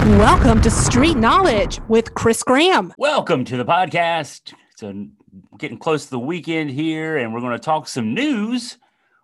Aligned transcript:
Welcome 0.00 0.62
to 0.62 0.70
Street 0.70 1.18
Knowledge 1.18 1.78
with 1.86 2.14
Chris 2.14 2.42
Graham. 2.42 2.94
Welcome 2.96 3.44
to 3.44 3.58
the 3.58 3.66
podcast. 3.66 4.54
So, 4.76 5.08
getting 5.58 5.76
close 5.76 6.04
to 6.04 6.10
the 6.12 6.18
weekend 6.18 6.70
here, 6.70 7.18
and 7.18 7.34
we're 7.34 7.40
going 7.40 7.52
to 7.52 7.58
talk 7.58 7.86
some 7.86 8.14
news 8.14 8.78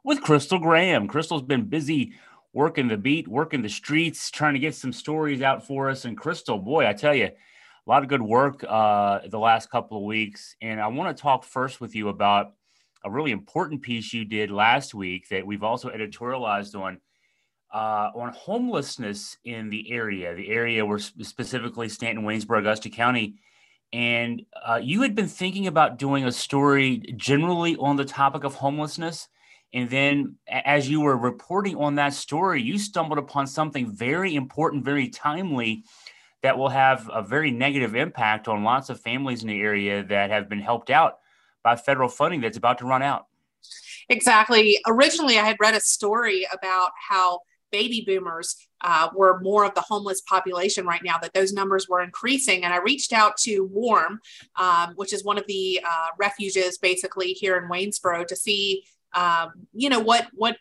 with 0.05 0.21
Crystal 0.21 0.59
Graham. 0.59 1.09
Crystal's 1.09 1.41
been 1.41 1.65
busy 1.65 2.13
working 2.53 2.89
the 2.89 2.99
beat, 2.99 3.27
working 3.27 3.63
the 3.63 3.71
streets, 3.71 4.31
trying 4.31 4.53
to 4.53 4.61
get 4.61 4.75
some 4.75 4.93
stories 4.93 5.41
out 5.41 5.67
for 5.67 5.89
us. 5.89 6.05
And 6.05 6.15
Crystal, 6.15 6.59
boy, 6.59 6.87
I 6.87 6.93
tell 6.93 7.15
you, 7.15 7.29
a 7.29 7.33
lot 7.87 8.03
of 8.03 8.11
good 8.11 8.21
work 8.21 8.63
uh, 8.69 9.21
the 9.27 9.39
last 9.39 9.71
couple 9.71 9.97
of 9.97 10.05
weeks. 10.05 10.57
And 10.61 10.79
I 10.79 10.89
want 10.89 11.17
to 11.17 11.21
talk 11.21 11.45
first 11.45 11.81
with 11.81 11.95
you 11.95 12.11
about 12.11 12.53
a 13.03 13.11
really 13.11 13.31
important 13.31 13.81
piece 13.81 14.13
you 14.13 14.27
did 14.27 14.51
last 14.51 14.95
week 14.95 15.31
that 15.31 15.47
we've 15.47 15.63
also 15.63 15.89
editorialized 15.89 16.79
on 16.79 17.01
uh, 17.73 18.11
on 18.15 18.33
homelessness 18.33 19.37
in 19.45 19.71
the 19.71 19.91
area, 19.93 20.35
the 20.35 20.49
area 20.49 20.85
where 20.85 20.99
specifically 20.99 21.89
Staunton, 21.89 22.25
Waynesboro, 22.25 22.61
Augusta 22.61 22.89
County. 22.89 23.37
And 23.93 24.43
uh, 24.67 24.81
you 24.83 25.03
had 25.03 25.15
been 25.15 25.29
thinking 25.29 25.67
about 25.67 25.99
doing 25.99 26.25
a 26.25 26.33
story 26.33 26.99
generally 27.17 27.77
on 27.77 27.97
the 27.97 28.05
topic 28.05 28.45
of 28.45 28.55
homelessness. 28.55 29.29
And 29.73 29.91
then, 29.91 30.37
as 30.49 30.89
you 30.89 31.01
were 31.01 31.17
reporting 31.17 31.77
on 31.77 31.97
that 31.97 32.15
story, 32.15 32.63
you 32.63 32.79
stumbled 32.79 33.19
upon 33.19 33.47
something 33.47 33.91
very 33.91 34.35
important, 34.35 34.85
very 34.85 35.09
timely, 35.09 35.85
that 36.43 36.57
will 36.57 36.69
have 36.69 37.11
a 37.13 37.23
very 37.23 37.51
negative 37.51 37.97
impact 37.97 38.47
on 38.47 38.63
lots 38.63 38.89
of 38.89 39.01
families 39.01 39.43
in 39.43 39.49
the 39.49 39.61
area 39.61 40.05
that 40.05 40.31
have 40.31 40.49
been 40.49 40.61
helped 40.61 40.91
out 40.91 41.19
by 41.65 41.75
federal 41.75 42.09
funding 42.09 42.41
that's 42.41 42.57
about 42.57 42.79
to 42.79 42.85
run 42.85 43.03
out. 43.03 43.27
Exactly. 44.09 44.79
Originally, 44.87 45.39
I 45.39 45.45
had 45.45 45.57
read 45.59 45.75
a 45.75 45.81
story 45.81 46.47
about 46.53 46.93
how 47.09 47.41
baby 47.79 48.01
boomers 48.09 48.49
uh, 48.89 49.07
were 49.19 49.35
more 49.51 49.65
of 49.69 49.75
the 49.75 49.87
homeless 49.93 50.21
population 50.35 50.85
right 50.93 51.05
now, 51.11 51.17
that 51.23 51.35
those 51.39 51.53
numbers 51.61 51.85
were 51.91 52.03
increasing. 52.09 52.59
And 52.65 52.73
I 52.77 52.79
reached 52.91 53.13
out 53.13 53.35
to 53.47 53.53
WARM, 53.79 54.15
um, 54.65 54.89
which 55.01 55.13
is 55.17 55.21
one 55.31 55.39
of 55.43 55.47
the 55.47 55.65
uh, 55.93 56.09
refuges 56.27 56.73
basically 56.79 57.31
here 57.43 57.57
in 57.61 57.65
Waynesboro, 57.73 58.19
to 58.31 58.37
see, 58.45 58.63
um, 59.23 59.49
you 59.83 59.89
know, 59.93 60.03
what 60.11 60.25
what 60.43 60.57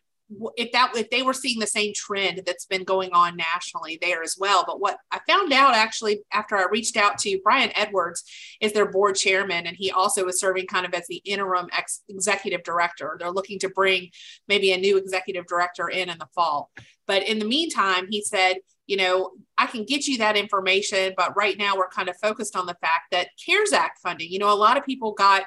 if 0.58 0.72
that 0.72 0.92
if 0.96 1.10
they 1.10 1.22
were 1.22 1.34
seeing 1.34 1.60
the 1.60 1.68
same 1.68 1.94
trend 1.94 2.42
that's 2.46 2.66
been 2.66 2.84
going 2.84 3.12
on 3.14 3.36
nationally 3.36 4.00
there 4.02 4.24
as 4.24 4.36
well. 4.40 4.64
But 4.66 4.80
what 4.80 4.98
i 5.12 5.20
found 5.28 5.54
out 5.54 5.76
actually 5.76 6.22
after 6.32 6.58
i 6.58 6.66
reached 6.72 6.98
out 6.98 7.18
to 7.20 7.40
brian 7.44 7.72
edwards 7.76 8.24
is 8.60 8.74
their 8.74 8.92
board 8.92 9.16
chairman 9.16 9.68
and 9.68 9.78
he 9.78 9.92
also 9.92 10.26
is 10.28 10.40
serving 10.40 10.68
kind 10.68 10.86
of 10.86 10.94
as 10.94 11.08
the 11.08 11.22
interim 11.26 11.68
ex- 11.72 12.04
executive 12.10 12.64
director. 12.64 13.18
They're 13.20 13.32
looking 13.32 13.60
to 13.60 13.70
bring 13.70 14.10
maybe 14.48 14.72
a 14.72 14.78
new 14.78 14.98
executive 14.98 15.46
director 15.46 15.90
in 15.90 16.10
in 16.10 16.18
the 16.18 16.28
fall. 16.34 16.72
But 17.08 17.28
in 17.28 17.40
the 17.40 17.46
meantime 17.46 18.08
he 18.10 18.22
said 18.22 18.58
you 18.88 18.98
know 18.98 19.32
i 19.58 19.66
can 19.66 19.84
get 19.84 20.06
you 20.06 20.18
that 20.18 20.38
information 20.38 21.14
but 21.18 21.36
right 21.36 21.58
now 21.58 21.76
we're 21.76 21.90
kind 21.90 22.10
of 22.10 22.16
focused 22.22 22.56
on 22.56 22.66
the 22.66 22.76
fact 22.82 23.06
that 23.12 23.30
cares 23.44 23.74
act 23.74 24.00
funding 24.00 24.30
you 24.30 24.38
know 24.38 24.54
a 24.54 24.56
lot 24.56 24.78
of 24.78 24.86
people 24.86 25.12
got 25.14 25.44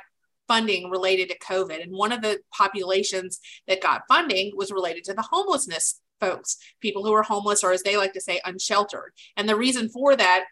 funding 0.48 0.90
related 0.90 1.28
to 1.28 1.38
COVID. 1.38 1.82
And 1.82 1.92
one 1.92 2.12
of 2.12 2.22
the 2.22 2.40
populations 2.52 3.38
that 3.68 3.82
got 3.82 4.02
funding 4.08 4.52
was 4.56 4.72
related 4.72 5.04
to 5.04 5.14
the 5.14 5.22
homelessness 5.30 6.00
folks, 6.20 6.56
people 6.80 7.04
who 7.04 7.12
are 7.12 7.22
homeless, 7.22 7.62
or 7.62 7.72
as 7.72 7.82
they 7.82 7.96
like 7.96 8.12
to 8.14 8.20
say, 8.20 8.40
unsheltered. 8.44 9.12
And 9.36 9.48
the 9.48 9.56
reason 9.56 9.88
for 9.88 10.16
that 10.16 10.44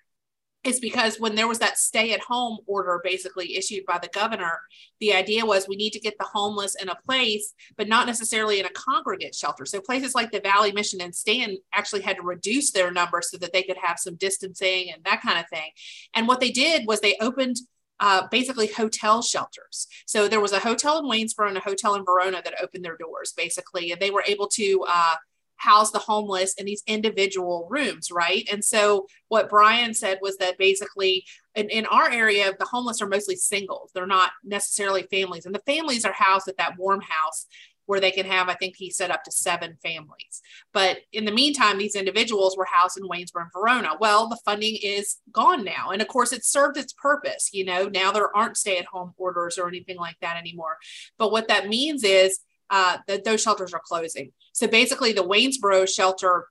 is 0.67 0.81
because 0.81 1.21
when 1.21 1.37
there 1.37 1.47
was 1.47 1.61
that 1.61 1.79
stay 1.79 2.13
at 2.13 2.21
home 2.21 2.59
order 2.67 3.01
basically 3.05 3.57
issued 3.57 3.87
by 3.87 3.99
the 3.99 4.09
governor, 4.09 4.61
the 5.01 5.15
idea 5.15 5.47
was 5.47 5.69
we 5.69 5.77
need 5.77 5.93
to 5.93 6.01
get 6.01 6.19
the 6.19 6.25
homeless 6.25 6.75
in 6.81 6.89
a 6.89 6.97
place, 7.07 7.55
but 7.77 7.89
not 7.89 8.07
necessarily 8.07 8.59
in 8.59 8.67
a 8.67 8.71
congregate 8.71 9.35
shelter. 9.35 9.65
So 9.65 9.81
places 9.81 10.15
like 10.15 10.33
the 10.33 10.41
Valley 10.41 10.73
Mission 10.73 11.01
and 11.01 11.15
Staunton 11.15 11.59
actually 11.73 12.03
had 12.03 12.17
to 12.17 12.23
reduce 12.23 12.73
their 12.73 12.91
numbers 12.91 13.31
so 13.31 13.37
that 13.39 13.53
they 13.53 13.63
could 13.63 13.77
have 13.81 13.99
some 13.99 14.17
distancing 14.17 14.91
and 14.93 15.05
that 15.05 15.23
kind 15.23 15.39
of 15.39 15.49
thing. 15.49 15.71
And 16.15 16.27
what 16.27 16.41
they 16.41 16.51
did 16.51 16.87
was 16.87 17.01
they 17.01 17.17
opened 17.21 17.57
uh, 18.01 18.27
basically 18.31 18.67
hotel 18.67 19.23
shelters. 19.23 19.87
So 20.07 20.29
there 20.29 20.41
was 20.41 20.53
a 20.53 20.59
hotel 20.59 20.99
in 20.99 21.07
Waynesboro 21.07 21.49
and 21.49 21.57
a 21.57 21.61
hotel 21.61 21.95
in 21.95 22.05
Verona 22.05 22.43
that 22.45 22.63
opened 22.63 22.85
their 22.85 22.97
doors 22.97 23.33
basically, 23.37 23.93
and 23.93 24.01
they 24.01 24.11
were 24.11 24.25
able 24.27 24.49
to 24.49 24.85
uh, 24.89 25.15
house 25.57 25.91
the 25.91 25.99
homeless 25.99 26.55
in 26.55 26.67
these 26.67 26.83
individual 26.87 27.67
rooms, 27.71 28.11
right? 28.11 28.47
And 28.53 28.65
so 28.65 29.07
what 29.29 29.49
Brian 29.49 29.95
said 29.95 30.19
was 30.21 30.37
that 30.39 30.59
basically 30.59 31.25
in, 31.55 31.71
in 31.71 31.87
our 31.87 32.11
area, 32.11 32.53
the 32.59 32.67
homeless 32.67 33.01
are 33.01 33.09
mostly 33.09 33.37
singles. 33.37 33.91
They're 33.95 34.07
not 34.07 34.33
necessarily 34.45 35.05
families, 35.05 35.47
and 35.47 35.55
the 35.55 35.63
families 35.67 36.05
are 36.05 36.13
housed 36.13 36.49
at 36.49 36.59
that 36.59 36.79
warm 36.79 37.01
house 37.01 37.47
where 37.87 38.01
they 38.01 38.11
can 38.11 38.27
have, 38.27 38.49
I 38.49 38.55
think 38.55 38.77
he 38.77 38.91
said 38.91 39.11
up 39.11 39.25
to 39.25 39.33
seven 39.33 39.77
families. 39.83 40.43
But 40.73 40.99
in 41.13 41.25
the 41.25 41.33
meantime, 41.33 41.79
these 41.79 41.95
individuals 41.95 42.57
were 42.57 42.67
housed 42.71 42.99
in 42.99 43.09
Waynesboro 43.09 43.45
and 43.45 43.53
Verona. 43.53 43.93
Well, 43.99 44.29
the 44.29 44.39
funding 44.45 44.77
is 44.83 45.17
gone 45.33 45.65
now. 45.65 45.91
And 45.91 46.03
of 46.03 46.09
course, 46.09 46.33
it 46.33 46.45
served 46.45 46.77
its 46.77 46.93
purpose. 46.93 47.51
You 47.53 47.65
know, 47.65 47.87
now 47.87 48.13
there 48.13 48.37
aren't 48.37 48.57
stay 48.57 48.79
at 48.79 48.87
home 48.87 49.13
orders 49.17 49.59
or 49.59 49.69
anything 49.69 49.97
like 49.97 50.17
that 50.21 50.37
anymore. 50.37 50.77
But 51.19 51.33
what 51.33 51.49
that 51.49 51.69
means 51.69 52.05
is 52.05 52.41
uh, 52.71 52.99
that 53.07 53.25
those 53.25 53.43
shelters 53.43 53.73
are 53.73 53.83
closing. 53.85 54.33
So 54.53 54.67
basically, 54.67 55.13
the 55.13 55.23
Waynesboro 55.25 55.87
shelter 55.87 56.47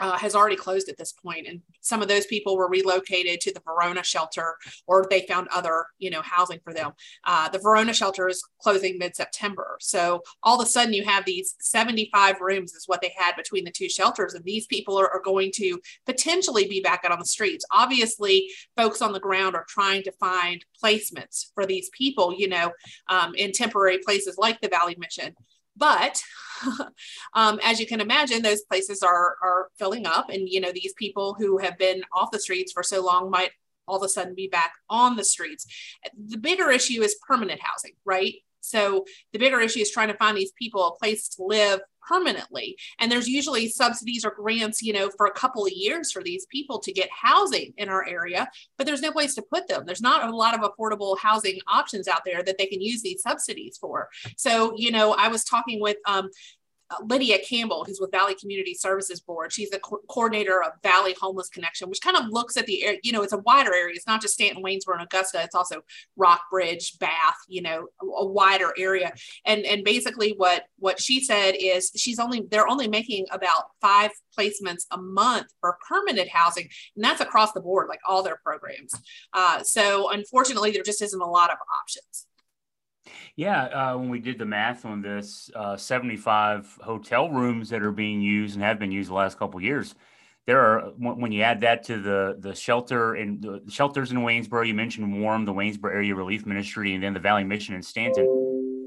uh, 0.00 0.16
has 0.16 0.34
already 0.34 0.56
closed 0.56 0.88
at 0.88 0.96
this 0.96 1.12
point 1.12 1.46
and 1.46 1.60
some 1.80 2.02
of 2.02 2.08
those 2.08 2.26
people 2.26 2.56
were 2.56 2.68
relocated 2.68 3.40
to 3.40 3.52
the 3.52 3.60
verona 3.60 4.02
shelter 4.02 4.56
or 4.86 5.06
they 5.08 5.26
found 5.26 5.48
other 5.48 5.86
you 5.98 6.10
know 6.10 6.22
housing 6.22 6.58
for 6.64 6.72
them. 6.72 6.92
Uh, 7.24 7.48
the 7.48 7.58
verona 7.58 7.92
shelter 7.92 8.28
is 8.28 8.42
closing 8.60 8.98
mid-september. 8.98 9.76
So 9.80 10.22
all 10.42 10.60
of 10.60 10.66
a 10.66 10.70
sudden 10.70 10.94
you 10.94 11.04
have 11.04 11.24
these 11.24 11.54
75 11.60 12.40
rooms 12.40 12.72
is 12.72 12.84
what 12.86 13.00
they 13.00 13.12
had 13.16 13.36
between 13.36 13.64
the 13.64 13.70
two 13.70 13.88
shelters 13.88 14.34
and 14.34 14.44
these 14.44 14.66
people 14.66 14.98
are, 14.98 15.10
are 15.10 15.22
going 15.22 15.52
to 15.56 15.78
potentially 16.06 16.66
be 16.66 16.80
back 16.80 17.02
out 17.04 17.12
on 17.12 17.18
the 17.18 17.26
streets. 17.26 17.64
Obviously 17.70 18.48
folks 18.76 19.02
on 19.02 19.12
the 19.12 19.20
ground 19.20 19.54
are 19.54 19.66
trying 19.68 20.02
to 20.04 20.12
find 20.12 20.64
placements 20.82 21.46
for 21.54 21.66
these 21.66 21.90
people 21.90 22.34
you 22.36 22.48
know 22.48 22.72
um, 23.08 23.34
in 23.34 23.52
temporary 23.52 23.98
places 23.98 24.38
like 24.38 24.60
the 24.60 24.68
valley 24.68 24.96
mission. 24.98 25.34
But 25.76 26.22
um, 27.34 27.60
as 27.64 27.80
you 27.80 27.86
can 27.86 28.00
imagine, 28.00 28.42
those 28.42 28.62
places 28.62 29.02
are 29.02 29.36
are 29.42 29.68
filling 29.78 30.06
up, 30.06 30.30
and 30.30 30.48
you 30.48 30.60
know 30.60 30.72
these 30.72 30.94
people 30.94 31.34
who 31.38 31.58
have 31.58 31.78
been 31.78 32.02
off 32.14 32.30
the 32.30 32.40
streets 32.40 32.72
for 32.72 32.82
so 32.82 33.04
long 33.04 33.30
might 33.30 33.50
all 33.86 33.96
of 33.96 34.02
a 34.02 34.08
sudden 34.08 34.34
be 34.34 34.48
back 34.48 34.72
on 34.88 35.16
the 35.16 35.24
streets. 35.24 35.66
The 36.14 36.38
bigger 36.38 36.70
issue 36.70 37.02
is 37.02 37.16
permanent 37.26 37.60
housing, 37.60 37.92
right? 38.04 38.34
So 38.60 39.04
the 39.32 39.38
bigger 39.38 39.60
issue 39.60 39.80
is 39.80 39.90
trying 39.90 40.08
to 40.08 40.16
find 40.16 40.36
these 40.36 40.52
people 40.52 40.86
a 40.86 40.94
place 40.94 41.28
to 41.30 41.44
live 41.44 41.80
permanently. 42.06 42.76
And 42.98 43.10
there's 43.10 43.28
usually 43.28 43.68
subsidies 43.68 44.24
or 44.24 44.32
grants, 44.32 44.82
you 44.82 44.92
know, 44.92 45.10
for 45.16 45.26
a 45.26 45.32
couple 45.32 45.64
of 45.64 45.72
years 45.72 46.12
for 46.12 46.22
these 46.22 46.46
people 46.46 46.78
to 46.80 46.92
get 46.92 47.08
housing 47.10 47.72
in 47.76 47.88
our 47.88 48.06
area, 48.06 48.48
but 48.76 48.86
there's 48.86 49.02
no 49.02 49.12
place 49.12 49.34
to 49.34 49.42
put 49.42 49.68
them. 49.68 49.84
There's 49.86 50.00
not 50.00 50.28
a 50.28 50.34
lot 50.34 50.58
of 50.58 50.60
affordable 50.60 51.18
housing 51.18 51.58
options 51.66 52.08
out 52.08 52.22
there 52.24 52.42
that 52.42 52.58
they 52.58 52.66
can 52.66 52.80
use 52.80 53.02
these 53.02 53.22
subsidies 53.22 53.78
for. 53.78 54.08
So, 54.36 54.74
you 54.76 54.90
know, 54.90 55.12
I 55.14 55.28
was 55.28 55.44
talking 55.44 55.80
with 55.80 55.96
um, 56.06 56.30
Lydia 57.04 57.38
Campbell, 57.38 57.84
who's 57.84 58.00
with 58.00 58.10
Valley 58.10 58.34
Community 58.34 58.74
Services 58.74 59.20
Board. 59.20 59.52
She's 59.52 59.70
the 59.70 59.78
co- 59.78 60.00
coordinator 60.08 60.62
of 60.62 60.72
Valley 60.82 61.14
Homeless 61.20 61.48
Connection, 61.48 61.88
which 61.88 62.00
kind 62.00 62.16
of 62.16 62.24
looks 62.30 62.56
at 62.56 62.66
the, 62.66 62.98
you 63.02 63.12
know, 63.12 63.22
it's 63.22 63.32
a 63.32 63.38
wider 63.38 63.74
area. 63.74 63.94
It's 63.94 64.06
not 64.06 64.20
just 64.20 64.34
Staunton, 64.34 64.62
Waynesboro, 64.62 64.94
and 64.94 65.04
Augusta. 65.04 65.42
It's 65.42 65.54
also 65.54 65.82
Rockbridge, 66.16 66.98
Bath, 66.98 67.36
you 67.48 67.62
know, 67.62 67.88
a, 68.02 68.06
a 68.06 68.26
wider 68.26 68.72
area. 68.76 69.12
And 69.44 69.64
and 69.64 69.84
basically, 69.84 70.34
what 70.36 70.64
what 70.78 71.00
she 71.00 71.20
said 71.22 71.54
is 71.58 71.92
she's 71.96 72.18
only 72.18 72.46
they're 72.50 72.68
only 72.68 72.88
making 72.88 73.26
about 73.30 73.64
five 73.80 74.10
placements 74.38 74.86
a 74.90 74.98
month 74.98 75.46
for 75.60 75.78
permanent 75.88 76.28
housing, 76.28 76.68
and 76.96 77.04
that's 77.04 77.20
across 77.20 77.52
the 77.52 77.60
board, 77.60 77.88
like 77.88 78.00
all 78.08 78.22
their 78.22 78.40
programs. 78.44 78.92
Uh, 79.32 79.62
so 79.62 80.10
unfortunately, 80.10 80.70
there 80.70 80.82
just 80.82 81.02
isn't 81.02 81.20
a 81.20 81.30
lot 81.30 81.50
of 81.50 81.58
options. 81.80 82.26
Yeah, 83.36 83.64
uh, 83.64 83.98
when 83.98 84.10
we 84.10 84.18
did 84.18 84.38
the 84.38 84.44
math 84.44 84.84
on 84.84 85.02
this, 85.02 85.50
uh, 85.54 85.76
75 85.76 86.78
hotel 86.82 87.30
rooms 87.30 87.70
that 87.70 87.82
are 87.82 87.92
being 87.92 88.20
used 88.20 88.54
and 88.54 88.64
have 88.64 88.78
been 88.78 88.92
used 88.92 89.10
the 89.10 89.14
last 89.14 89.38
couple 89.38 89.60
years. 89.60 89.94
There 90.46 90.60
are 90.60 90.90
when 90.96 91.32
you 91.32 91.42
add 91.42 91.60
that 91.60 91.84
to 91.84 92.00
the 92.00 92.36
the 92.40 92.54
shelter 92.54 93.14
and 93.14 93.42
the 93.42 93.62
shelters 93.68 94.10
in 94.10 94.18
Waynesboro, 94.18 94.66
you 94.66 94.74
mentioned 94.74 95.22
Warm, 95.22 95.44
the 95.44 95.52
Waynesboro 95.52 95.92
Area 95.92 96.14
Relief 96.14 96.46
Ministry, 96.46 96.94
and 96.94 97.02
then 97.02 97.14
the 97.14 97.20
Valley 97.20 97.44
Mission 97.44 97.74
in 97.74 97.82
Staunton. 97.82 98.26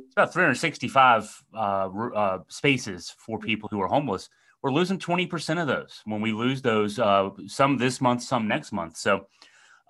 It's 0.06 0.14
about 0.14 0.34
365 0.34 1.44
uh, 1.54 1.58
uh, 1.58 2.40
spaces 2.48 3.16
for 3.18 3.40
people 3.40 3.70
who 3.72 3.82
are 3.82 3.88
homeless. 3.88 4.30
We're 4.62 4.72
losing 4.72 5.00
20% 5.00 5.62
of 5.62 5.68
those. 5.68 6.02
When 6.06 6.22
we 6.22 6.32
lose 6.32 6.62
those, 6.62 7.00
uh, 7.00 7.30
some 7.48 7.78
this 7.78 8.00
month, 8.00 8.24
some 8.24 8.48
next 8.48 8.72
month. 8.72 8.98
So 8.98 9.28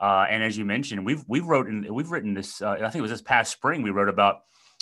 uh, 0.01 0.25
and 0.29 0.43
as 0.43 0.57
you 0.57 0.65
mentioned, 0.65 1.05
we've 1.05 1.23
we've 1.27 1.45
wrote 1.45 1.67
in, 1.67 1.93
we've 1.93 2.11
written 2.11 2.33
this. 2.33 2.61
Uh, 2.61 2.71
I 2.71 2.77
think 2.89 2.95
it 2.95 3.01
was 3.01 3.11
this 3.11 3.21
past 3.21 3.51
spring 3.51 3.81
we 3.81 3.91
wrote 3.91 4.09
about 4.09 4.41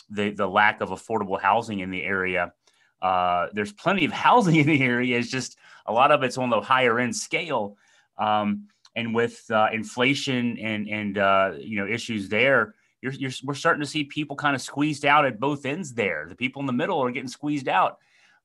the 0.09 0.31
the 0.31 0.47
lack 0.47 0.81
of 0.81 0.89
affordable 0.89 1.39
housing 1.39 1.79
in 1.79 1.91
the 1.91 2.03
area. 2.03 2.53
Uh, 3.01 3.47
there's 3.53 3.73
plenty 3.73 4.05
of 4.05 4.11
housing 4.27 4.55
in 4.55 4.67
the 4.67 4.81
area. 4.81 5.17
It's 5.17 5.29
just 5.29 5.57
a 5.85 5.93
lot 5.93 6.11
of 6.11 6.23
it's 6.23 6.37
on 6.37 6.49
the 6.49 6.61
higher 6.61 6.99
end 6.99 7.15
scale. 7.15 7.77
Um, 8.17 8.67
and 8.95 9.15
with 9.15 9.43
uh, 9.49 9.69
inflation 9.71 10.57
and 10.59 10.87
and 10.87 11.17
uh, 11.17 11.53
you 11.57 11.77
know 11.77 11.87
issues 11.87 12.29
there, 12.29 12.75
you're, 13.01 13.13
you're, 13.13 13.31
we're 13.43 13.53
starting 13.53 13.81
to 13.81 13.87
see 13.87 14.03
people 14.03 14.35
kind 14.35 14.55
of 14.55 14.61
squeezed 14.61 15.05
out 15.05 15.25
at 15.25 15.39
both 15.39 15.65
ends. 15.65 15.93
There, 15.93 16.25
the 16.27 16.35
people 16.35 16.59
in 16.61 16.65
the 16.65 16.73
middle 16.73 16.99
are 16.99 17.11
getting 17.11 17.29
squeezed 17.29 17.67
out. 17.67 17.97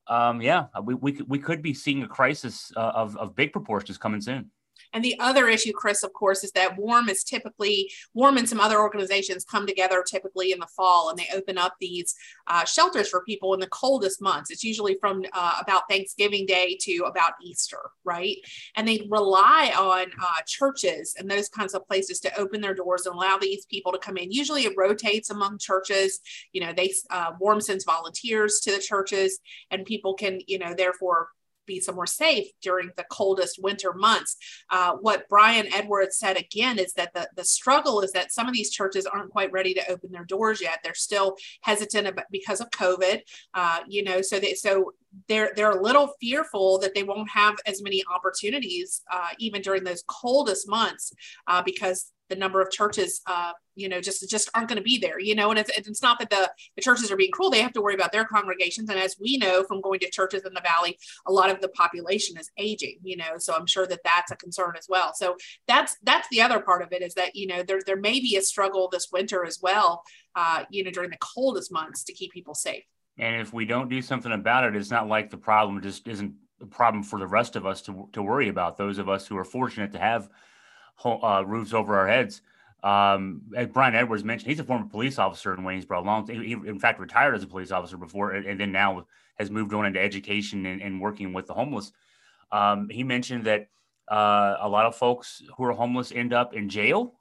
Um, 0.07 0.41
yeah, 0.41 0.67
we, 0.83 0.93
we, 0.95 1.21
we 1.27 1.39
could 1.39 1.61
be 1.61 1.73
seeing 1.73 2.03
a 2.03 2.07
crisis 2.07 2.71
uh, 2.77 2.79
of, 2.95 3.17
of 3.17 3.35
big 3.35 3.51
proportions 3.51 3.97
coming 3.97 4.21
soon. 4.21 4.51
And 4.93 5.03
the 5.03 5.19
other 5.19 5.47
issue, 5.47 5.71
Chris, 5.73 6.03
of 6.03 6.13
course, 6.13 6.43
is 6.43 6.51
that 6.51 6.77
Warm 6.77 7.09
is 7.09 7.23
typically, 7.23 7.91
Warm 8.13 8.37
and 8.37 8.47
some 8.47 8.59
other 8.59 8.79
organizations 8.79 9.45
come 9.45 9.67
together 9.67 10.03
typically 10.07 10.51
in 10.51 10.59
the 10.59 10.67
fall 10.67 11.09
and 11.09 11.17
they 11.17 11.27
open 11.33 11.57
up 11.57 11.75
these 11.79 12.15
uh, 12.47 12.65
shelters 12.65 13.09
for 13.09 13.23
people 13.23 13.53
in 13.53 13.59
the 13.59 13.67
coldest 13.67 14.21
months. 14.21 14.51
It's 14.51 14.63
usually 14.63 14.97
from 14.99 15.23
uh, 15.33 15.55
about 15.59 15.83
Thanksgiving 15.89 16.45
Day 16.45 16.77
to 16.81 17.03
about 17.05 17.33
Easter, 17.41 17.91
right? 18.03 18.37
And 18.75 18.87
they 18.87 19.07
rely 19.09 19.73
on 19.77 20.07
uh, 20.21 20.41
churches 20.45 21.15
and 21.17 21.29
those 21.29 21.49
kinds 21.49 21.73
of 21.73 21.87
places 21.87 22.19
to 22.21 22.39
open 22.39 22.61
their 22.61 22.73
doors 22.73 23.05
and 23.05 23.15
allow 23.15 23.37
these 23.37 23.65
people 23.65 23.91
to 23.91 23.99
come 23.99 24.17
in. 24.17 24.31
Usually 24.31 24.63
it 24.63 24.73
rotates 24.77 25.29
among 25.29 25.57
churches. 25.57 26.19
You 26.53 26.61
know, 26.61 26.73
they, 26.73 26.93
uh, 27.09 27.31
Warm 27.39 27.61
sends 27.61 27.83
volunteers 27.83 28.59
to 28.61 28.71
the 28.71 28.79
churches 28.79 29.39
and 29.71 29.85
people 29.85 30.13
can, 30.13 30.39
you 30.47 30.59
know, 30.59 30.73
therefore 30.73 31.29
be 31.67 31.79
somewhere 31.79 32.07
safe 32.07 32.47
during 32.61 32.89
the 32.97 33.05
coldest 33.11 33.61
winter 33.61 33.93
months. 33.93 34.37
Uh, 34.71 34.93
what 34.93 35.29
Brian 35.29 35.71
Edwards 35.73 36.17
said 36.17 36.37
again 36.37 36.79
is 36.79 36.93
that 36.93 37.13
the, 37.13 37.29
the 37.35 37.43
struggle 37.43 38.01
is 38.01 38.11
that 38.13 38.31
some 38.31 38.47
of 38.47 38.53
these 38.53 38.71
churches 38.71 39.05
aren't 39.05 39.29
quite 39.29 39.51
ready 39.51 39.73
to 39.75 39.91
open 39.91 40.11
their 40.11 40.25
doors 40.25 40.61
yet. 40.61 40.79
They're 40.83 40.95
still 40.95 41.35
hesitant 41.61 42.07
about, 42.07 42.25
because 42.31 42.61
of 42.61 42.69
COVID, 42.71 43.21
uh, 43.53 43.79
you 43.87 44.03
know, 44.03 44.21
so 44.21 44.39
they, 44.39 44.53
so 44.53 44.93
they're 45.27 45.51
they're 45.55 45.71
a 45.71 45.81
little 45.81 46.13
fearful 46.19 46.79
that 46.79 46.93
they 46.93 47.03
won't 47.03 47.29
have 47.29 47.55
as 47.65 47.81
many 47.81 48.03
opportunities 48.13 49.01
uh, 49.11 49.29
even 49.39 49.61
during 49.61 49.83
those 49.83 50.03
coldest 50.07 50.69
months 50.69 51.13
uh, 51.47 51.61
because 51.61 52.11
the 52.29 52.35
number 52.35 52.61
of 52.61 52.69
churches 52.71 53.21
uh, 53.27 53.53
you 53.75 53.87
know 53.87 54.01
just 54.01 54.29
just 54.29 54.49
aren't 54.53 54.67
going 54.67 54.77
to 54.77 54.83
be 54.83 54.97
there 54.97 55.19
you 55.19 55.35
know? 55.35 55.49
And 55.49 55.59
it's, 55.59 55.69
it's 55.77 56.01
not 56.01 56.19
that 56.19 56.29
the, 56.29 56.51
the 56.75 56.81
churches 56.81 57.11
are 57.11 57.17
being 57.17 57.31
cruel 57.31 57.49
they 57.49 57.61
have 57.61 57.73
to 57.73 57.81
worry 57.81 57.95
about 57.95 58.11
their 58.11 58.25
congregations. 58.25 58.89
And 58.89 58.99
as 58.99 59.15
we 59.19 59.37
know 59.37 59.63
from 59.63 59.81
going 59.81 59.99
to 59.99 60.09
churches 60.09 60.43
in 60.45 60.53
the 60.53 60.61
valley 60.61 60.97
a 61.25 61.31
lot 61.31 61.49
of 61.49 61.61
the 61.61 61.69
population 61.69 62.37
is 62.37 62.51
aging 62.57 62.97
you 63.03 63.17
know? 63.17 63.37
So 63.37 63.55
i'm 63.55 63.67
sure 63.67 63.87
that 63.87 64.01
that's 64.03 64.31
a 64.31 64.35
concern 64.35 64.75
as 64.77 64.87
well. 64.89 65.13
So 65.13 65.37
that's 65.67 65.95
that's 66.03 66.27
the 66.29 66.41
other 66.41 66.59
part 66.59 66.81
of 66.81 66.91
it 66.91 67.01
is 67.01 67.13
that 67.15 67.35
you 67.35 67.47
know 67.47 67.63
there, 67.63 67.79
there 67.85 67.97
may 67.97 68.19
be 68.19 68.35
a 68.35 68.41
struggle 68.41 68.89
this 68.91 69.09
winter 69.11 69.45
as 69.45 69.59
well 69.61 70.03
uh, 70.35 70.63
you 70.69 70.83
know 70.83 70.91
during 70.91 71.09
the 71.09 71.17
coldest 71.19 71.71
months 71.71 72.03
to 72.03 72.13
keep 72.13 72.31
people 72.31 72.55
safe 72.55 72.83
and 73.17 73.41
if 73.41 73.53
we 73.53 73.65
don't 73.65 73.89
do 73.89 74.01
something 74.01 74.31
about 74.31 74.63
it, 74.63 74.75
it's 74.75 74.91
not 74.91 75.07
like 75.07 75.29
the 75.29 75.37
problem 75.37 75.81
just 75.81 76.07
isn't 76.07 76.33
a 76.61 76.65
problem 76.65 77.03
for 77.03 77.19
the 77.19 77.27
rest 77.27 77.55
of 77.55 77.65
us 77.65 77.81
to, 77.83 78.07
to 78.13 78.21
worry 78.21 78.49
about. 78.49 78.77
Those 78.77 78.97
of 78.97 79.09
us 79.09 79.27
who 79.27 79.37
are 79.37 79.43
fortunate 79.43 79.91
to 79.93 79.99
have 79.99 80.29
uh, 81.03 81.43
roofs 81.45 81.73
over 81.73 81.97
our 81.97 82.07
heads. 82.07 82.41
Um, 82.83 83.41
as 83.55 83.67
Brian 83.67 83.95
Edwards 83.95 84.23
mentioned, 84.23 84.49
he's 84.49 84.59
a 84.59 84.63
former 84.63 84.87
police 84.87 85.19
officer 85.19 85.53
in 85.53 85.61
Waynesboro. 85.61 86.03
Long, 86.03 86.27
he, 86.27 86.53
in 86.53 86.79
fact, 86.79 86.99
retired 86.99 87.35
as 87.35 87.43
a 87.43 87.47
police 87.47 87.71
officer 87.71 87.97
before, 87.97 88.31
and, 88.31 88.59
then 88.59 88.71
now 88.71 89.05
has 89.37 89.49
moved 89.49 89.73
on 89.73 89.85
into 89.85 89.99
education 89.99 90.65
and, 90.65 90.81
and 90.81 91.01
working 91.01 91.33
with 91.33 91.47
the 91.47 91.53
homeless. 91.53 91.91
Um, 92.51 92.89
he 92.89 93.03
mentioned 93.03 93.45
that 93.45 93.67
uh, 94.07 94.57
a 94.61 94.69
lot 94.69 94.85
of 94.85 94.95
folks 94.95 95.41
who 95.57 95.65
are 95.65 95.73
homeless 95.73 96.11
end 96.11 96.33
up 96.33 96.53
in 96.53 96.69
jail 96.69 97.13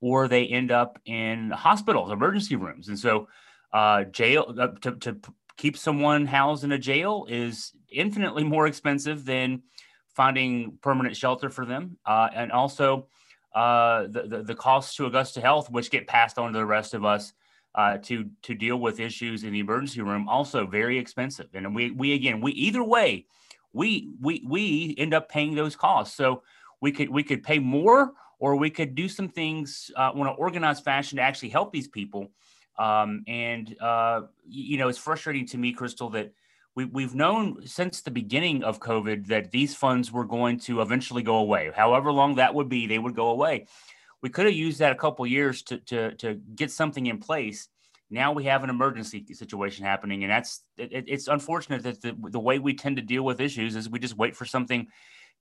or 0.00 0.28
they 0.28 0.46
end 0.46 0.72
up 0.72 0.98
in 1.04 1.50
hospitals, 1.50 2.10
emergency 2.10 2.56
rooms, 2.56 2.88
and 2.88 2.98
so 2.98 3.28
uh, 3.72 4.04
jail 4.04 4.54
uh, 4.58 4.68
to, 4.80 4.92
to 4.96 5.16
keep 5.56 5.76
someone 5.76 6.26
housed 6.26 6.64
in 6.64 6.72
a 6.72 6.78
jail 6.78 7.26
is 7.28 7.72
infinitely 7.90 8.44
more 8.44 8.66
expensive 8.66 9.24
than 9.24 9.62
finding 10.14 10.78
permanent 10.82 11.16
shelter 11.16 11.50
for 11.50 11.64
them. 11.64 11.96
Uh, 12.04 12.28
and 12.34 12.52
also 12.52 13.06
uh, 13.54 14.02
the, 14.02 14.22
the, 14.26 14.42
the, 14.42 14.54
costs 14.54 14.96
to 14.96 15.06
Augusta 15.06 15.40
Health, 15.40 15.70
which 15.70 15.90
get 15.90 16.06
passed 16.06 16.38
on 16.38 16.52
to 16.52 16.58
the 16.58 16.66
rest 16.66 16.94
of 16.94 17.04
us 17.04 17.32
uh, 17.74 17.98
to, 17.98 18.28
to 18.42 18.54
deal 18.54 18.78
with 18.78 19.00
issues 19.00 19.44
in 19.44 19.52
the 19.52 19.60
emergency 19.60 20.00
room, 20.02 20.28
also 20.28 20.66
very 20.66 20.98
expensive. 20.98 21.48
And 21.54 21.74
we, 21.74 21.90
we 21.90 22.14
again, 22.14 22.40
we 22.40 22.52
either 22.52 22.82
way, 22.82 23.26
we, 23.72 24.10
we, 24.20 24.42
we 24.46 24.94
end 24.98 25.14
up 25.14 25.28
paying 25.28 25.54
those 25.54 25.76
costs. 25.76 26.14
So 26.16 26.42
we 26.80 26.92
could, 26.92 27.08
we 27.08 27.22
could 27.22 27.42
pay 27.42 27.58
more 27.58 28.12
or 28.38 28.56
we 28.56 28.70
could 28.70 28.94
do 28.94 29.08
some 29.08 29.28
things 29.28 29.90
uh, 29.96 30.12
in 30.14 30.22
an 30.22 30.34
organized 30.38 30.84
fashion 30.84 31.16
to 31.16 31.22
actually 31.22 31.48
help 31.50 31.72
these 31.72 31.88
people 31.88 32.30
um, 32.78 33.24
and 33.26 33.76
uh, 33.80 34.22
you 34.48 34.78
know, 34.78 34.88
it's 34.88 34.98
frustrating 34.98 35.46
to 35.48 35.58
me, 35.58 35.72
Crystal, 35.72 36.10
that 36.10 36.32
we, 36.74 36.86
we've 36.86 37.14
known 37.14 37.66
since 37.66 38.00
the 38.00 38.10
beginning 38.10 38.64
of 38.64 38.80
COVID 38.80 39.26
that 39.26 39.50
these 39.50 39.74
funds 39.74 40.10
were 40.10 40.24
going 40.24 40.58
to 40.60 40.80
eventually 40.80 41.22
go 41.22 41.36
away. 41.36 41.70
However 41.74 42.10
long 42.12 42.36
that 42.36 42.54
would 42.54 42.68
be, 42.68 42.86
they 42.86 42.98
would 42.98 43.14
go 43.14 43.28
away. 43.28 43.66
We 44.22 44.30
could 44.30 44.46
have 44.46 44.54
used 44.54 44.78
that 44.78 44.92
a 44.92 44.96
couple 44.96 45.26
years 45.26 45.62
to, 45.64 45.78
to, 45.78 46.14
to 46.16 46.34
get 46.54 46.70
something 46.70 47.06
in 47.06 47.18
place. 47.18 47.68
Now 48.08 48.32
we 48.32 48.44
have 48.44 48.62
an 48.62 48.70
emergency 48.70 49.24
situation 49.32 49.84
happening, 49.84 50.22
and 50.22 50.30
that's 50.30 50.62
it, 50.76 51.04
it's 51.08 51.28
unfortunate 51.28 51.82
that 51.84 52.02
the, 52.02 52.14
the 52.30 52.38
way 52.38 52.58
we 52.58 52.74
tend 52.74 52.96
to 52.96 53.02
deal 53.02 53.24
with 53.24 53.40
issues 53.40 53.74
is 53.74 53.88
we 53.88 53.98
just 53.98 54.16
wait 54.16 54.36
for 54.36 54.44
something 54.44 54.86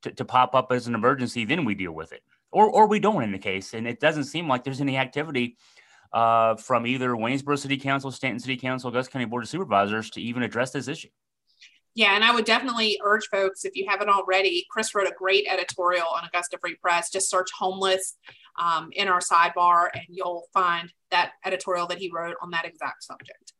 to, 0.04 0.12
to 0.12 0.26
pop 0.26 0.56
up 0.56 0.72
as 0.72 0.88
an 0.88 0.96
emergency, 0.96 1.46
then 1.46 1.66
we 1.66 1.76
deal 1.76 1.92
with 1.92 2.14
it, 2.14 2.24
or 2.50 2.70
or 2.70 2.88
we 2.88 3.00
don't 3.00 3.24
in 3.24 3.34
the 3.34 3.38
case. 3.38 3.74
And 3.74 3.86
it 3.86 4.00
doesn't 4.00 4.24
seem 4.24 4.48
like 4.48 4.64
there's 4.64 4.80
any 4.80 4.98
activity 4.98 5.58
uh, 6.14 6.56
from 6.56 6.86
either 6.86 7.16
Waynesboro 7.16 7.58
City 7.58 7.78
Council, 7.78 8.12
Staunton 8.12 8.40
City 8.40 8.58
Council, 8.58 8.90
Augusta 8.90 9.12
County 9.12 9.26
Board 9.26 9.44
of 9.44 9.50
Supervisors 9.50 10.10
to 10.12 10.22
even 10.22 10.44
address 10.44 10.72
this 10.72 10.88
issue. 10.88 11.10
Yeah, 11.94 12.16
and 12.16 12.24
I 12.24 12.34
would 12.34 12.46
definitely 12.46 12.98
urge 13.04 13.28
folks, 13.28 13.66
if 13.66 13.76
you 13.76 13.86
haven't 13.90 14.08
already, 14.08 14.66
Chris 14.70 14.96
wrote 14.96 15.08
a 15.08 15.14
great 15.18 15.46
editorial 15.50 16.08
on 16.08 16.24
Augusta 16.24 16.58
Free 16.58 16.76
Press. 16.76 17.12
Just 17.12 17.30
search 17.30 17.50
homeless 17.58 18.16
um, 18.58 18.90
in 18.94 19.10
our 19.10 19.20
sidebar, 19.20 19.90
and 19.94 20.06
you'll 20.08 20.46
find 20.54 20.92
that 21.12 21.34
editorial 21.46 21.88
that 21.88 21.98
he 21.98 22.10
wrote 22.10 22.38
on 22.42 22.52
that 22.52 22.64
exact 22.64 23.04
subject. 23.04 23.54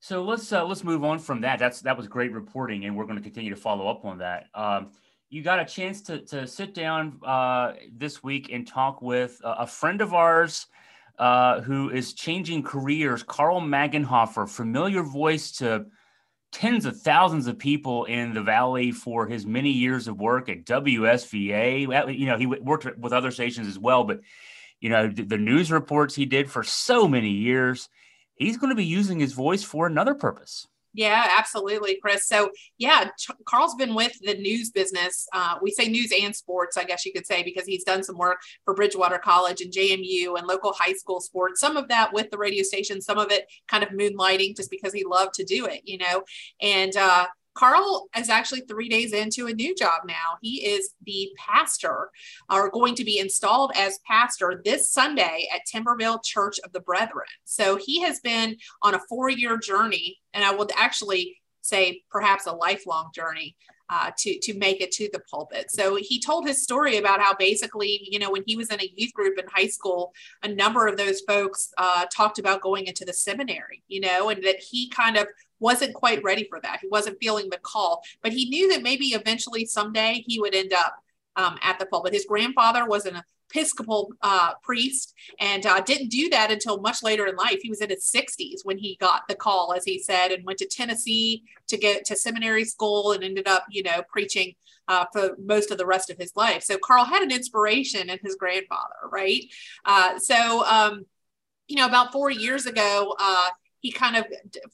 So 0.00 0.22
let's 0.24 0.50
uh, 0.50 0.64
let's 0.64 0.84
move 0.84 1.04
on 1.04 1.18
from 1.18 1.42
that. 1.42 1.58
That's 1.58 1.82
that 1.82 1.96
was 1.96 2.06
great 2.08 2.32
reporting, 2.32 2.86
and 2.86 2.96
we're 2.96 3.04
going 3.04 3.16
to 3.16 3.22
continue 3.22 3.50
to 3.50 3.60
follow 3.60 3.86
up 3.88 4.04
on 4.06 4.18
that. 4.18 4.46
Um, 4.54 4.92
you 5.28 5.42
got 5.42 5.58
a 5.58 5.64
chance 5.64 6.00
to 6.02 6.20
to 6.26 6.46
sit 6.46 6.72
down 6.72 7.18
uh, 7.22 7.72
this 7.92 8.22
week 8.22 8.50
and 8.50 8.66
talk 8.66 9.02
with 9.02 9.38
a 9.44 9.66
friend 9.66 10.00
of 10.00 10.14
ours 10.14 10.68
uh, 11.18 11.60
who 11.62 11.90
is 11.90 12.12
changing 12.12 12.62
careers. 12.62 13.22
Carl 13.22 13.60
Magenhofer, 13.60 14.48
familiar 14.48 15.02
voice 15.02 15.52
to 15.52 15.86
tens 16.52 16.86
of 16.86 17.00
thousands 17.00 17.46
of 17.46 17.58
people 17.58 18.04
in 18.04 18.32
the 18.32 18.42
valley 18.42 18.92
for 18.92 19.26
his 19.26 19.44
many 19.44 19.70
years 19.70 20.08
of 20.08 20.18
work 20.18 20.48
at 20.48 20.64
WSVA. 20.64 22.18
You 22.18 22.26
know, 22.26 22.38
he 22.38 22.46
worked 22.46 22.98
with 22.98 23.12
other 23.12 23.30
stations 23.30 23.66
as 23.66 23.78
well, 23.78 24.04
but 24.04 24.20
you 24.80 24.90
know 24.90 25.08
the 25.08 25.38
news 25.38 25.72
reports 25.72 26.14
he 26.14 26.26
did 26.26 26.50
for 26.50 26.62
so 26.62 27.08
many 27.08 27.30
years. 27.30 27.88
He's 28.34 28.58
going 28.58 28.70
to 28.70 28.76
be 28.76 28.84
using 28.84 29.18
his 29.18 29.32
voice 29.32 29.62
for 29.62 29.86
another 29.86 30.14
purpose. 30.14 30.66
Yeah, 30.96 31.28
absolutely, 31.36 31.98
Chris. 32.00 32.26
So, 32.26 32.50
yeah, 32.78 33.10
Ch- 33.18 33.30
Carl's 33.44 33.74
been 33.74 33.94
with 33.94 34.18
the 34.22 34.32
news 34.34 34.70
business. 34.70 35.28
Uh, 35.30 35.56
we 35.60 35.70
say 35.70 35.88
news 35.88 36.10
and 36.18 36.34
sports, 36.34 36.78
I 36.78 36.84
guess 36.84 37.04
you 37.04 37.12
could 37.12 37.26
say, 37.26 37.42
because 37.42 37.66
he's 37.66 37.84
done 37.84 38.02
some 38.02 38.16
work 38.16 38.38
for 38.64 38.72
Bridgewater 38.72 39.18
College 39.18 39.60
and 39.60 39.70
JMU 39.70 40.38
and 40.38 40.46
local 40.46 40.72
high 40.72 40.94
school 40.94 41.20
sports. 41.20 41.60
Some 41.60 41.76
of 41.76 41.88
that 41.88 42.14
with 42.14 42.30
the 42.30 42.38
radio 42.38 42.62
station, 42.62 43.02
some 43.02 43.18
of 43.18 43.30
it 43.30 43.44
kind 43.68 43.84
of 43.84 43.90
moonlighting 43.90 44.56
just 44.56 44.70
because 44.70 44.94
he 44.94 45.04
loved 45.04 45.34
to 45.34 45.44
do 45.44 45.66
it, 45.66 45.82
you 45.84 45.98
know. 45.98 46.22
And 46.62 46.96
uh, 46.96 47.26
Carl 47.56 48.08
is 48.16 48.28
actually 48.28 48.60
three 48.62 48.88
days 48.88 49.12
into 49.12 49.46
a 49.46 49.52
new 49.52 49.74
job 49.74 50.02
now. 50.06 50.36
He 50.42 50.64
is 50.64 50.90
the 51.04 51.30
pastor, 51.38 52.10
or 52.50 52.70
going 52.70 52.94
to 52.96 53.04
be 53.04 53.18
installed 53.18 53.72
as 53.76 53.98
pastor 54.06 54.60
this 54.64 54.90
Sunday 54.90 55.48
at 55.54 55.62
Timberville 55.66 56.20
Church 56.22 56.58
of 56.64 56.72
the 56.72 56.80
Brethren. 56.80 57.26
So 57.44 57.76
he 57.76 58.02
has 58.02 58.20
been 58.20 58.56
on 58.82 58.94
a 58.94 59.00
four 59.08 59.30
year 59.30 59.56
journey, 59.56 60.18
and 60.34 60.44
I 60.44 60.54
would 60.54 60.70
actually 60.76 61.38
say 61.62 62.02
perhaps 62.10 62.46
a 62.46 62.52
lifelong 62.52 63.10
journey 63.14 63.56
uh, 63.88 64.10
to 64.18 64.38
to 64.40 64.54
make 64.58 64.80
it 64.80 64.90
to 64.92 65.08
the 65.12 65.20
pulpit. 65.20 65.70
So 65.70 65.96
he 65.96 66.20
told 66.20 66.46
his 66.46 66.62
story 66.62 66.96
about 66.96 67.20
how 67.20 67.34
basically, 67.34 68.08
you 68.10 68.18
know, 68.18 68.30
when 68.30 68.42
he 68.46 68.56
was 68.56 68.70
in 68.70 68.80
a 68.80 68.92
youth 68.96 69.12
group 69.12 69.38
in 69.38 69.46
high 69.46 69.68
school, 69.68 70.12
a 70.42 70.48
number 70.48 70.86
of 70.86 70.96
those 70.96 71.20
folks 71.20 71.72
uh, 71.78 72.06
talked 72.06 72.38
about 72.38 72.60
going 72.60 72.86
into 72.86 73.04
the 73.04 73.12
seminary, 73.12 73.82
you 73.88 74.00
know, 74.00 74.28
and 74.28 74.42
that 74.44 74.58
he 74.58 74.88
kind 74.88 75.16
of 75.16 75.26
wasn't 75.60 75.94
quite 75.94 76.22
ready 76.22 76.46
for 76.48 76.60
that. 76.60 76.80
He 76.82 76.88
wasn't 76.88 77.18
feeling 77.20 77.48
the 77.48 77.58
call, 77.58 78.02
but 78.22 78.32
he 78.32 78.48
knew 78.48 78.72
that 78.72 78.82
maybe 78.82 79.06
eventually 79.06 79.64
someday 79.64 80.24
he 80.26 80.40
would 80.40 80.54
end 80.54 80.72
up 80.72 80.96
um, 81.36 81.58
at 81.62 81.78
the 81.78 81.86
pulpit. 81.86 82.12
His 82.12 82.26
grandfather 82.26 82.86
was 82.86 83.06
an 83.06 83.22
Episcopal 83.56 84.12
uh, 84.22 84.52
priest 84.62 85.14
and 85.40 85.64
uh, 85.64 85.80
didn't 85.80 86.08
do 86.10 86.28
that 86.28 86.50
until 86.50 86.78
much 86.80 87.02
later 87.02 87.26
in 87.26 87.36
life. 87.36 87.60
He 87.62 87.70
was 87.70 87.80
in 87.80 87.90
his 87.90 88.10
60s 88.10 88.64
when 88.64 88.78
he 88.78 88.96
got 89.00 89.22
the 89.28 89.34
call, 89.34 89.72
as 89.74 89.84
he 89.84 89.98
said, 89.98 90.30
and 90.30 90.44
went 90.44 90.58
to 90.58 90.66
Tennessee 90.66 91.42
to 91.68 91.76
get 91.76 92.04
to 92.06 92.16
seminary 92.16 92.64
school 92.64 93.12
and 93.12 93.24
ended 93.24 93.48
up, 93.48 93.64
you 93.70 93.82
know, 93.82 94.02
preaching 94.08 94.54
uh, 94.88 95.06
for 95.12 95.36
most 95.42 95.70
of 95.70 95.78
the 95.78 95.86
rest 95.86 96.10
of 96.10 96.18
his 96.18 96.32
life. 96.36 96.62
So 96.62 96.78
Carl 96.78 97.04
had 97.04 97.22
an 97.22 97.32
inspiration 97.32 98.10
in 98.10 98.18
his 98.22 98.36
grandfather, 98.36 98.94
right? 99.10 99.42
Uh, 99.84 100.18
so, 100.18 100.64
um, 100.64 101.06
you 101.66 101.76
know, 101.76 101.86
about 101.86 102.12
four 102.12 102.30
years 102.30 102.66
ago, 102.66 103.14
uh, 103.18 103.48
he 103.80 103.92
kind 103.92 104.16
of 104.16 104.24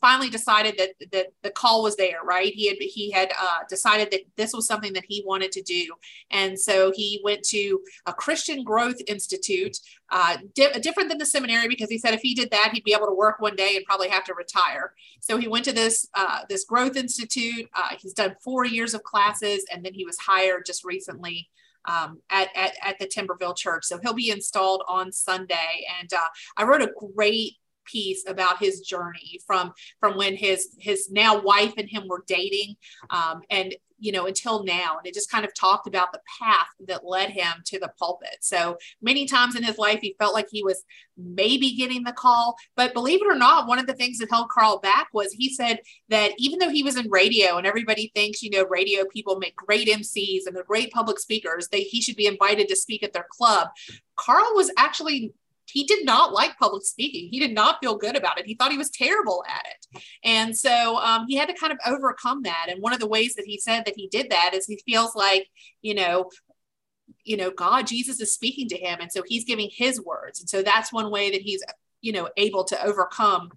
finally 0.00 0.30
decided 0.30 0.78
that 0.78 0.90
that 1.10 1.26
the 1.42 1.50
call 1.50 1.82
was 1.82 1.96
there 1.96 2.22
right 2.24 2.52
he 2.54 2.68
had 2.68 2.76
he 2.78 3.10
had 3.10 3.32
uh, 3.40 3.58
decided 3.68 4.10
that 4.10 4.20
this 4.36 4.52
was 4.52 4.66
something 4.66 4.92
that 4.92 5.04
he 5.08 5.22
wanted 5.26 5.52
to 5.52 5.62
do 5.62 5.86
and 6.30 6.58
so 6.58 6.92
he 6.94 7.20
went 7.24 7.42
to 7.42 7.80
a 8.06 8.12
christian 8.12 8.64
growth 8.64 8.96
institute 9.06 9.78
uh, 10.10 10.36
di- 10.54 10.72
different 10.80 11.08
than 11.08 11.18
the 11.18 11.26
seminary 11.26 11.68
because 11.68 11.90
he 11.90 11.98
said 11.98 12.14
if 12.14 12.20
he 12.20 12.34
did 12.34 12.50
that 12.50 12.70
he'd 12.72 12.84
be 12.84 12.94
able 12.94 13.06
to 13.06 13.14
work 13.14 13.40
one 13.40 13.56
day 13.56 13.76
and 13.76 13.84
probably 13.84 14.08
have 14.08 14.24
to 14.24 14.34
retire 14.34 14.92
so 15.20 15.36
he 15.36 15.48
went 15.48 15.64
to 15.64 15.72
this 15.72 16.08
uh, 16.14 16.40
this 16.48 16.64
growth 16.64 16.96
institute 16.96 17.68
uh, 17.74 17.90
he's 17.98 18.14
done 18.14 18.34
four 18.42 18.64
years 18.64 18.94
of 18.94 19.02
classes 19.02 19.64
and 19.72 19.84
then 19.84 19.94
he 19.94 20.04
was 20.04 20.18
hired 20.18 20.64
just 20.64 20.84
recently 20.84 21.48
um, 21.84 22.20
at, 22.30 22.48
at, 22.54 22.72
at 22.82 22.98
the 22.98 23.06
Timberville 23.06 23.54
Church. 23.54 23.84
So 23.84 23.98
he'll 23.98 24.14
be 24.14 24.30
installed 24.30 24.82
on 24.88 25.12
Sunday. 25.12 25.84
And 26.00 26.12
uh, 26.12 26.28
I 26.56 26.64
wrote 26.64 26.82
a 26.82 26.92
great 27.14 27.56
piece 27.84 28.24
about 28.26 28.58
his 28.58 28.80
journey 28.80 29.40
from 29.46 29.72
from 30.00 30.16
when 30.16 30.36
his 30.36 30.76
his 30.78 31.10
now 31.10 31.40
wife 31.40 31.74
and 31.76 31.88
him 31.88 32.08
were 32.08 32.24
dating 32.26 32.76
um, 33.10 33.42
and 33.50 33.74
you 34.02 34.10
know, 34.10 34.26
until 34.26 34.64
now. 34.64 34.98
And 34.98 35.06
it 35.06 35.14
just 35.14 35.30
kind 35.30 35.44
of 35.44 35.54
talked 35.54 35.86
about 35.86 36.12
the 36.12 36.18
path 36.40 36.66
that 36.88 37.06
led 37.06 37.30
him 37.30 37.62
to 37.66 37.78
the 37.78 37.92
pulpit. 38.00 38.38
So 38.40 38.76
many 39.00 39.26
times 39.26 39.54
in 39.54 39.62
his 39.62 39.78
life, 39.78 40.00
he 40.02 40.16
felt 40.18 40.34
like 40.34 40.48
he 40.50 40.64
was 40.64 40.82
maybe 41.16 41.76
getting 41.76 42.02
the 42.02 42.12
call. 42.12 42.56
But 42.74 42.94
believe 42.94 43.22
it 43.22 43.28
or 43.28 43.36
not, 43.36 43.68
one 43.68 43.78
of 43.78 43.86
the 43.86 43.94
things 43.94 44.18
that 44.18 44.28
held 44.28 44.48
Carl 44.48 44.80
back 44.80 45.06
was 45.12 45.32
he 45.32 45.54
said 45.54 45.78
that 46.08 46.32
even 46.36 46.58
though 46.58 46.68
he 46.68 46.82
was 46.82 46.96
in 46.96 47.08
radio 47.10 47.56
and 47.56 47.66
everybody 47.66 48.10
thinks, 48.12 48.42
you 48.42 48.50
know, 48.50 48.64
radio 48.64 49.04
people 49.04 49.38
make 49.38 49.54
great 49.54 49.86
MCs 49.86 50.46
and 50.46 50.56
they're 50.56 50.64
great 50.64 50.90
public 50.90 51.20
speakers, 51.20 51.68
they, 51.68 51.82
he 51.82 52.02
should 52.02 52.16
be 52.16 52.26
invited 52.26 52.66
to 52.68 52.76
speak 52.76 53.04
at 53.04 53.12
their 53.12 53.26
club. 53.30 53.68
Carl 54.16 54.52
was 54.56 54.72
actually 54.76 55.32
he 55.66 55.84
did 55.84 56.04
not 56.04 56.32
like 56.32 56.58
public 56.58 56.84
speaking. 56.84 57.28
He 57.30 57.38
did 57.38 57.54
not 57.54 57.78
feel 57.80 57.96
good 57.96 58.16
about 58.16 58.38
it. 58.38 58.46
He 58.46 58.54
thought 58.54 58.72
he 58.72 58.78
was 58.78 58.90
terrible 58.90 59.44
at 59.48 59.64
it. 59.66 60.02
And 60.24 60.56
so 60.56 60.96
um, 60.96 61.26
he 61.28 61.36
had 61.36 61.48
to 61.48 61.54
kind 61.54 61.72
of 61.72 61.78
overcome 61.86 62.42
that. 62.42 62.66
And 62.68 62.82
one 62.82 62.92
of 62.92 63.00
the 63.00 63.08
ways 63.08 63.34
that 63.34 63.46
he 63.46 63.58
said 63.58 63.84
that 63.84 63.94
he 63.96 64.08
did 64.08 64.30
that 64.30 64.50
is 64.54 64.66
he 64.66 64.82
feels 64.86 65.14
like, 65.14 65.48
you 65.80 65.94
know, 65.94 66.30
you 67.24 67.36
know, 67.36 67.50
God, 67.50 67.86
Jesus 67.86 68.20
is 68.20 68.34
speaking 68.34 68.68
to 68.68 68.76
him. 68.76 68.98
And 69.00 69.12
so 69.12 69.22
he's 69.26 69.44
giving 69.44 69.70
his 69.72 70.00
words. 70.00 70.40
And 70.40 70.48
so 70.48 70.62
that's 70.62 70.92
one 70.92 71.10
way 71.10 71.30
that 71.30 71.40
he's, 71.40 71.62
you 72.00 72.12
know, 72.12 72.28
able 72.36 72.64
to 72.64 72.84
overcome 72.84 73.50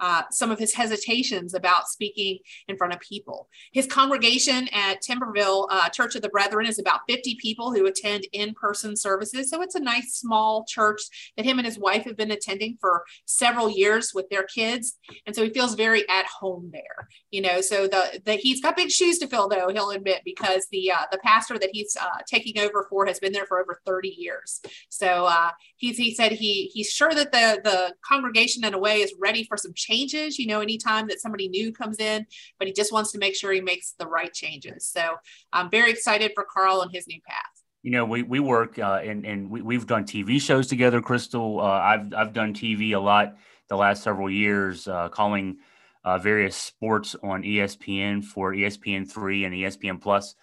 uh, 0.00 0.22
some 0.30 0.50
of 0.50 0.58
his 0.58 0.74
hesitations 0.74 1.54
about 1.54 1.88
speaking 1.88 2.38
in 2.68 2.76
front 2.76 2.92
of 2.92 3.00
people. 3.00 3.48
His 3.72 3.86
congregation 3.86 4.68
at 4.72 5.02
Timberville 5.02 5.68
uh, 5.70 5.88
Church 5.90 6.14
of 6.14 6.22
the 6.22 6.28
Brethren 6.28 6.66
is 6.66 6.78
about 6.78 7.00
50 7.08 7.36
people 7.40 7.72
who 7.72 7.86
attend 7.86 8.26
in 8.32 8.54
person 8.54 8.96
services. 8.96 9.50
So 9.50 9.62
it's 9.62 9.74
a 9.74 9.80
nice 9.80 10.14
small 10.14 10.64
church 10.66 11.02
that 11.36 11.44
him 11.44 11.58
and 11.58 11.66
his 11.66 11.78
wife 11.78 12.04
have 12.04 12.16
been 12.16 12.30
attending 12.30 12.78
for 12.80 13.04
several 13.26 13.70
years 13.70 14.12
with 14.14 14.28
their 14.30 14.44
kids. 14.44 14.98
And 15.26 15.36
so 15.36 15.44
he 15.44 15.50
feels 15.50 15.74
very 15.74 16.08
at 16.08 16.26
home 16.26 16.70
there, 16.72 17.08
you 17.30 17.42
know. 17.42 17.60
So 17.60 17.86
the, 17.86 18.20
the 18.24 18.32
he's 18.34 18.60
got 18.60 18.76
big 18.76 18.90
shoes 18.90 19.18
to 19.18 19.26
fill, 19.26 19.48
though, 19.48 19.68
he'll 19.68 19.90
admit, 19.90 20.22
because 20.24 20.66
the 20.70 20.92
uh, 20.92 21.04
the 21.12 21.18
pastor 21.18 21.58
that 21.58 21.70
he's 21.72 21.96
uh, 22.00 22.20
taking 22.26 22.58
over 22.58 22.86
for 22.88 23.06
has 23.06 23.18
been 23.18 23.32
there 23.32 23.46
for 23.46 23.60
over 23.60 23.80
30 23.86 24.08
years. 24.08 24.60
So 24.88 25.26
uh, 25.26 25.50
he's, 25.76 25.96
he 25.96 26.14
said 26.14 26.32
he 26.32 26.70
he's 26.72 26.90
sure 26.90 27.12
that 27.12 27.32
the, 27.32 27.60
the 27.62 27.94
congregation, 28.06 28.64
in 28.64 28.74
a 28.74 28.78
way, 28.78 29.00
is 29.00 29.14
ready 29.18 29.44
for 29.44 29.56
some 29.56 29.72
change 29.74 29.89
changes, 29.90 30.38
you 30.38 30.46
know, 30.46 30.60
anytime 30.60 31.08
that 31.08 31.20
somebody 31.20 31.48
new 31.48 31.72
comes 31.72 31.98
in, 31.98 32.26
but 32.58 32.68
he 32.68 32.72
just 32.72 32.92
wants 32.92 33.12
to 33.12 33.18
make 33.18 33.34
sure 33.34 33.52
he 33.52 33.60
makes 33.60 33.92
the 33.98 34.06
right 34.06 34.32
changes. 34.32 34.86
So 34.86 35.16
I'm 35.52 35.70
very 35.70 35.90
excited 35.90 36.32
for 36.34 36.44
Carl 36.44 36.82
and 36.82 36.90
his 36.92 37.06
new 37.06 37.20
path. 37.26 37.44
You 37.82 37.92
know, 37.92 38.04
we, 38.04 38.22
we 38.22 38.40
work 38.40 38.78
uh, 38.78 39.00
and, 39.02 39.24
and 39.24 39.50
we, 39.50 39.62
we've 39.62 39.86
done 39.86 40.04
TV 40.04 40.40
shows 40.40 40.66
together, 40.66 41.00
Crystal. 41.00 41.60
Uh, 41.60 41.64
I've, 41.64 42.12
I've 42.14 42.32
done 42.32 42.52
TV 42.52 42.94
a 42.94 42.98
lot 42.98 43.36
the 43.68 43.76
last 43.76 44.02
several 44.02 44.30
years, 44.30 44.86
uh, 44.86 45.08
calling 45.08 45.58
uh, 46.04 46.18
various 46.18 46.56
sports 46.56 47.16
on 47.22 47.42
ESPN 47.42 48.24
for 48.24 48.52
ESPN3 48.52 49.46
and 49.46 49.54
ESPN 49.54 50.00
Plus. 50.00 50.34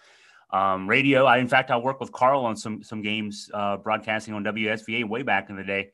Um, 0.50 0.88
radio. 0.88 1.26
I, 1.26 1.38
in 1.38 1.48
fact, 1.48 1.70
I 1.70 1.76
worked 1.76 2.00
with 2.00 2.10
Carl 2.10 2.46
on 2.46 2.56
some 2.56 2.82
some 2.82 3.02
games 3.02 3.50
uh, 3.52 3.76
broadcasting 3.76 4.32
on 4.32 4.44
WSVA 4.44 5.06
way 5.06 5.22
back 5.22 5.50
in 5.50 5.56
the 5.56 5.62
day. 5.62 5.90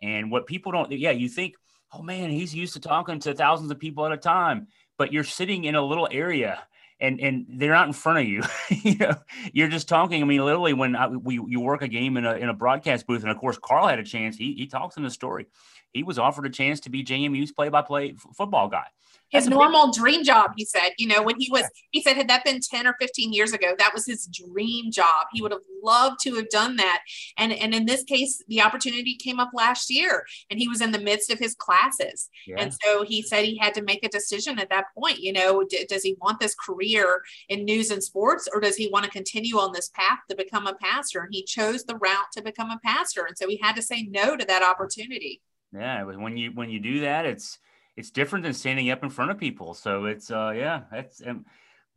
And 0.00 0.30
what 0.30 0.46
people 0.46 0.70
don't, 0.70 0.92
yeah, 0.92 1.10
you 1.10 1.28
think 1.28 1.54
oh 1.92 2.02
man, 2.02 2.30
he's 2.30 2.54
used 2.54 2.74
to 2.74 2.80
talking 2.80 3.18
to 3.20 3.34
thousands 3.34 3.70
of 3.70 3.78
people 3.78 4.06
at 4.06 4.12
a 4.12 4.16
time, 4.16 4.68
but 4.98 5.12
you're 5.12 5.24
sitting 5.24 5.64
in 5.64 5.74
a 5.74 5.82
little 5.82 6.08
area 6.10 6.62
and 7.00 7.20
and 7.20 7.46
they're 7.48 7.72
not 7.72 7.86
in 7.86 7.92
front 7.92 8.20
of 8.20 8.26
you. 8.26 8.42
you 8.70 8.96
know, 8.96 9.14
you're 9.52 9.68
just 9.68 9.88
talking. 9.88 10.22
I 10.22 10.26
mean, 10.26 10.44
literally, 10.44 10.72
when 10.72 10.96
I, 10.96 11.08
we 11.08 11.34
you 11.34 11.60
work 11.60 11.82
a 11.82 11.88
game 11.88 12.16
in 12.16 12.24
a 12.24 12.34
in 12.34 12.48
a 12.48 12.54
broadcast 12.54 13.06
booth, 13.06 13.22
and 13.22 13.30
of 13.30 13.38
course, 13.38 13.58
Carl 13.60 13.86
had 13.86 13.98
a 13.98 14.04
chance. 14.04 14.36
He 14.36 14.54
he 14.54 14.66
talks 14.66 14.96
in 14.96 15.02
the 15.02 15.10
story. 15.10 15.46
He 15.92 16.02
was 16.02 16.18
offered 16.18 16.46
a 16.46 16.50
chance 16.50 16.80
to 16.80 16.90
be 16.90 17.04
JMU's 17.04 17.52
play 17.52 17.68
by 17.68 17.82
play 17.82 18.14
football 18.34 18.68
guy 18.68 18.86
his 19.30 19.48
normal 19.48 19.92
dream 19.92 20.22
job 20.22 20.52
he 20.56 20.64
said 20.64 20.90
you 20.98 21.06
know 21.06 21.22
when 21.22 21.38
he 21.38 21.48
was 21.50 21.64
he 21.90 22.02
said 22.02 22.16
had 22.16 22.28
that 22.28 22.44
been 22.44 22.60
10 22.60 22.86
or 22.86 22.94
15 23.00 23.32
years 23.32 23.52
ago 23.52 23.74
that 23.78 23.92
was 23.94 24.06
his 24.06 24.26
dream 24.26 24.90
job. 24.90 25.26
He 25.32 25.42
would 25.42 25.52
have 25.52 25.60
loved 25.82 26.20
to 26.22 26.34
have 26.34 26.48
done 26.48 26.76
that. 26.76 27.02
And 27.38 27.52
and 27.52 27.74
in 27.74 27.86
this 27.86 28.02
case 28.04 28.42
the 28.48 28.62
opportunity 28.62 29.16
came 29.16 29.40
up 29.40 29.50
last 29.54 29.90
year 29.90 30.26
and 30.50 30.58
he 30.58 30.68
was 30.68 30.80
in 30.80 30.92
the 30.92 30.98
midst 30.98 31.30
of 31.30 31.38
his 31.38 31.54
classes. 31.54 32.28
Yeah. 32.46 32.56
and 32.58 32.74
so 32.82 33.04
he 33.04 33.22
said 33.22 33.44
he 33.44 33.58
had 33.58 33.74
to 33.74 33.82
make 33.82 34.04
a 34.04 34.08
decision 34.08 34.58
at 34.58 34.70
that 34.70 34.86
point 34.96 35.18
you 35.18 35.32
know 35.32 35.64
d- 35.64 35.86
does 35.88 36.02
he 36.02 36.16
want 36.20 36.40
this 36.40 36.54
career 36.54 37.22
in 37.48 37.64
news 37.64 37.90
and 37.90 38.02
sports 38.02 38.48
or 38.52 38.60
does 38.60 38.76
he 38.76 38.88
want 38.88 39.04
to 39.04 39.10
continue 39.10 39.58
on 39.58 39.72
this 39.72 39.88
path 39.90 40.18
to 40.30 40.36
become 40.36 40.66
a 40.66 40.74
pastor? 40.74 41.20
And 41.20 41.32
he 41.32 41.44
chose 41.44 41.84
the 41.84 41.96
route 41.96 42.30
to 42.32 42.42
become 42.42 42.70
a 42.70 42.80
pastor 42.84 43.24
and 43.24 43.36
so 43.36 43.48
he 43.48 43.58
had 43.62 43.76
to 43.76 43.82
say 43.82 44.02
no 44.04 44.36
to 44.36 44.44
that 44.46 44.62
opportunity. 44.62 45.42
Yeah 45.72 46.04
when 46.04 46.36
you 46.36 46.50
when 46.52 46.70
you 46.70 46.80
do 46.80 47.00
that 47.00 47.26
it's 47.26 47.58
it's 47.96 48.10
different 48.10 48.42
than 48.42 48.52
standing 48.52 48.90
up 48.90 49.02
in 49.02 49.10
front 49.10 49.30
of 49.30 49.38
people. 49.38 49.74
So 49.74 50.04
it's 50.04 50.30
uh 50.30 50.52
yeah, 50.54 50.82
that's 50.90 51.22
um, 51.26 51.44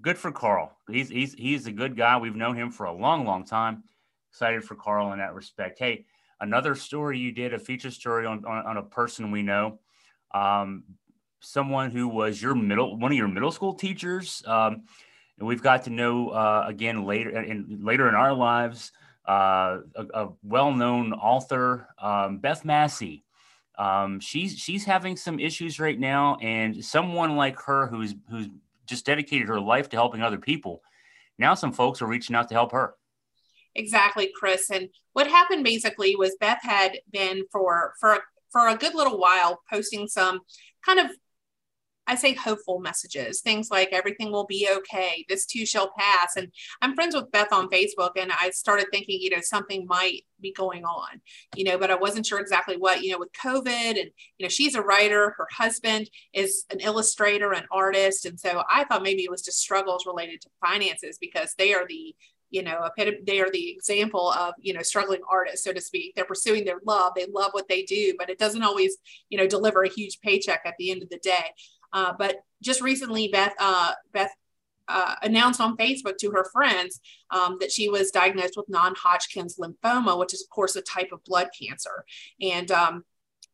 good 0.01 0.17
for 0.17 0.31
Carl. 0.31 0.77
He's 0.89 1.09
he's 1.09 1.33
he's 1.33 1.67
a 1.67 1.71
good 1.71 1.95
guy. 1.95 2.17
We've 2.17 2.35
known 2.35 2.55
him 2.55 2.71
for 2.71 2.85
a 2.85 2.93
long, 2.93 3.25
long 3.25 3.45
time. 3.45 3.83
Excited 4.31 4.63
for 4.63 4.75
Carl 4.75 5.11
in 5.11 5.19
that 5.19 5.33
respect. 5.33 5.79
Hey, 5.79 6.05
another 6.39 6.75
story 6.75 7.19
you 7.19 7.31
did 7.31 7.53
a 7.53 7.59
feature 7.59 7.91
story 7.91 8.25
on 8.25 8.45
on, 8.45 8.65
on 8.65 8.77
a 8.77 8.83
person 8.83 9.31
we 9.31 9.41
know, 9.41 9.79
um, 10.33 10.83
someone 11.39 11.91
who 11.91 12.07
was 12.07 12.41
your 12.41 12.55
middle 12.55 12.97
one 12.97 13.11
of 13.11 13.17
your 13.17 13.27
middle 13.27 13.51
school 13.51 13.73
teachers. 13.73 14.43
Um, 14.45 14.83
and 15.37 15.47
we've 15.47 15.63
got 15.63 15.83
to 15.83 15.89
know 15.89 16.29
uh, 16.29 16.65
again 16.67 17.05
later 17.05 17.31
in 17.41 17.79
later 17.83 18.07
in 18.07 18.15
our 18.15 18.33
lives. 18.33 18.91
Uh, 19.25 19.81
a, 19.95 20.05
a 20.23 20.29
well-known 20.41 21.13
author, 21.13 21.87
um, 21.99 22.39
Beth 22.39 22.65
Massey, 22.65 23.23
um, 23.79 24.19
she's 24.19 24.57
she's 24.57 24.83
having 24.83 25.15
some 25.15 25.39
issues 25.39 25.79
right 25.79 25.97
now, 25.97 26.35
and 26.41 26.83
someone 26.83 27.37
like 27.37 27.59
her 27.61 27.87
who's 27.87 28.13
who's 28.29 28.49
just 28.85 29.05
dedicated 29.05 29.47
her 29.47 29.59
life 29.59 29.89
to 29.89 29.97
helping 29.97 30.21
other 30.21 30.37
people. 30.37 30.83
Now, 31.37 31.53
some 31.53 31.71
folks 31.71 32.01
are 32.01 32.07
reaching 32.07 32.35
out 32.35 32.49
to 32.49 32.53
help 32.53 32.73
her. 32.73 32.95
Exactly, 33.75 34.31
Chris. 34.37 34.69
And 34.69 34.89
what 35.13 35.27
happened 35.27 35.63
basically 35.63 36.15
was 36.17 36.35
Beth 36.41 36.59
had 36.61 36.99
been 37.11 37.43
for 37.51 37.93
for 38.01 38.19
for 38.51 38.67
a 38.67 38.75
good 38.75 38.95
little 38.95 39.17
while 39.17 39.61
posting 39.71 40.09
some 40.09 40.41
kind 40.85 40.99
of 40.99 41.11
I 42.09 42.15
say 42.15 42.33
hopeful 42.33 42.79
messages, 42.79 43.41
things 43.41 43.69
like 43.69 43.89
everything 43.91 44.31
will 44.31 44.47
be 44.47 44.67
okay, 44.77 45.23
this 45.29 45.45
too 45.45 45.63
shall 45.63 45.91
pass. 45.95 46.37
And 46.37 46.51
I'm 46.81 46.95
friends 46.95 47.13
with 47.13 47.31
Beth 47.31 47.53
on 47.53 47.69
Facebook, 47.69 48.13
and 48.19 48.31
I 48.31 48.49
started 48.49 48.87
thinking, 48.91 49.21
you 49.21 49.29
know, 49.29 49.41
something 49.41 49.85
might 49.85 50.23
be 50.41 50.51
going 50.51 50.85
on, 50.85 51.21
you 51.55 51.65
know, 51.65 51.77
but 51.77 51.91
I 51.91 51.95
wasn't 51.95 52.25
sure 52.25 52.39
exactly 52.39 52.77
what, 52.77 53.03
you 53.03 53.11
know, 53.11 53.19
with 53.19 53.31
COVID. 53.33 53.67
And, 53.67 54.09
you 54.39 54.43
know, 54.43 54.47
she's 54.47 54.73
a 54.73 54.81
writer, 54.81 55.35
her 55.37 55.47
husband 55.51 56.09
is 56.33 56.65
an 56.71 56.79
illustrator, 56.79 57.53
an 57.53 57.65
artist. 57.71 58.25
And 58.25 58.39
so 58.39 58.63
I 58.67 58.85
thought 58.85 59.03
maybe 59.03 59.23
it 59.23 59.29
was 59.29 59.43
just 59.43 59.59
struggles 59.59 60.07
related 60.07 60.41
to 60.41 60.49
finances 60.65 61.19
because 61.21 61.53
they 61.59 61.75
are 61.75 61.85
the 61.87 62.15
you 62.51 62.63
know 62.63 62.89
they 63.27 63.39
are 63.39 63.51
the 63.51 63.69
example 63.69 64.31
of 64.31 64.55
you 64.59 64.73
know 64.73 64.81
struggling 64.81 65.21
artists 65.29 65.63
so 65.63 65.71
to 65.71 65.79
speak 65.79 66.15
they're 66.15 66.25
pursuing 66.25 66.65
their 66.65 66.79
love 66.83 67.13
they 67.15 67.27
love 67.31 67.51
what 67.51 67.67
they 67.67 67.83
do 67.83 68.15
but 68.17 68.27
it 68.27 68.39
doesn't 68.39 68.63
always 68.63 68.97
you 69.29 69.37
know 69.37 69.45
deliver 69.45 69.83
a 69.83 69.89
huge 69.89 70.19
paycheck 70.21 70.61
at 70.65 70.73
the 70.79 70.89
end 70.89 71.03
of 71.03 71.09
the 71.09 71.19
day 71.19 71.45
uh, 71.93 72.13
but 72.17 72.37
just 72.61 72.81
recently, 72.81 73.29
Beth 73.29 73.53
uh, 73.59 73.93
Beth 74.13 74.31
uh, 74.87 75.15
announced 75.21 75.61
on 75.61 75.77
Facebook 75.77 76.17
to 76.17 76.31
her 76.31 76.45
friends 76.51 76.99
um, 77.31 77.57
that 77.59 77.71
she 77.71 77.89
was 77.89 78.11
diagnosed 78.11 78.55
with 78.57 78.67
non-Hodgkin's 78.69 79.57
lymphoma, 79.57 80.17
which 80.17 80.33
is 80.33 80.41
of 80.41 80.49
course 80.49 80.75
a 80.75 80.81
type 80.81 81.09
of 81.11 81.23
blood 81.23 81.49
cancer, 81.59 82.03
and 82.41 82.71
um, 82.71 83.05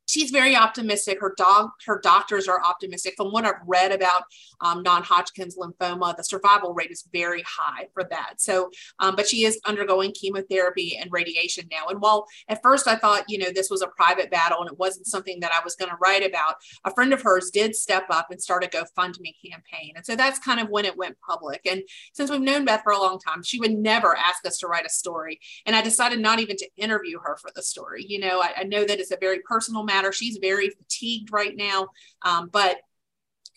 she's 0.08 0.32
very 0.32 0.56
optimistic. 0.56 1.20
Her 1.20 1.34
dog, 1.38 1.70
her 1.86 2.00
doctors 2.02 2.48
are 2.48 2.62
optimistic. 2.64 3.16
From 3.18 3.32
what 3.32 3.46
I've 3.46 3.56
read 3.66 3.92
about 3.92 4.24
um, 4.62 4.84
non-Hodgkin's 4.84 5.58
lymphoma, 5.58 6.16
the 6.16 6.24
survival 6.24 6.74
rate 6.74 6.92
is 6.92 7.08
very 7.12 7.44
high 7.46 7.88
for 7.94 8.04
that. 8.06 8.36
So, 8.38 8.70
um, 9.00 9.16
but 9.16 9.28
she 9.28 9.46
is 9.46 9.60
undergoing 9.66 10.14
chemotherapy 10.14 10.98
and 11.00 11.12
radiation 11.12 11.68
now. 11.72 11.88
And 11.88 12.02
while 12.02 12.26
at 12.48 12.62
first 12.62 12.88
I 12.88 12.96
thought, 12.96 13.26
you 13.28 13.38
know, 13.38 13.50
this 13.54 13.70
was 13.70 13.82
a 13.82 13.88
private 13.88 14.32
battle 14.32 14.62
and 14.62 14.70
it 14.70 14.80
wasn't 14.80 15.08
something 15.08 15.40
that 15.42 15.52
I 15.52 15.64
was 15.64 15.76
going 15.76 15.90
to 15.90 15.98
write 16.02 16.26
about, 16.26 16.56
a 16.86 16.94
friend 16.94 17.14
of 17.14 17.22
hers 17.22 17.50
did 17.50 17.76
step 17.76 18.06
up 18.10 18.28
and 18.30 18.42
start 18.42 18.64
a 18.64 18.68
GoFundMe 18.68 19.34
campaign. 19.50 19.94
And 19.96 20.06
so 20.06 20.16
that's 20.16 20.40
kind 20.40 20.60
of 20.60 20.70
when 20.70 20.86
it 20.86 20.98
went 20.98 21.18
public. 21.28 21.62
And 21.70 21.82
since 22.14 22.30
we've 22.30 22.42
known 22.42 22.66
Beth 22.66 22.82
for 22.84 22.94
a 22.94 23.00
long 23.00 23.20
time, 23.20 23.44
she 23.44 23.60
would 23.60 23.74
never 23.74 24.16
ask 24.16 24.46
us 24.46 24.58
to 24.60 24.68
write 24.68 24.86
a 24.86 24.90
story. 24.90 25.40
And 25.66 25.76
I 25.76 25.82
decided 25.82 26.20
not 26.20 26.40
even 26.40 26.58
to 26.58 26.70
interview 26.78 27.20
her 27.24 27.38
for 27.38 27.52
the 27.56 27.64
story. 27.64 28.06
You 28.08 28.20
know, 28.20 28.42
I, 28.42 28.52
I 28.58 28.64
know 28.64 28.86
that 28.86 29.00
it's 29.00 29.12
a 29.12 29.18
very 29.20 29.40
personal 29.48 29.84
matter 29.84 29.95
matter. 29.96 30.12
She's 30.12 30.38
very 30.38 30.70
fatigued 30.70 31.32
right 31.32 31.56
now, 31.56 31.90
um, 32.22 32.50
but 32.52 32.78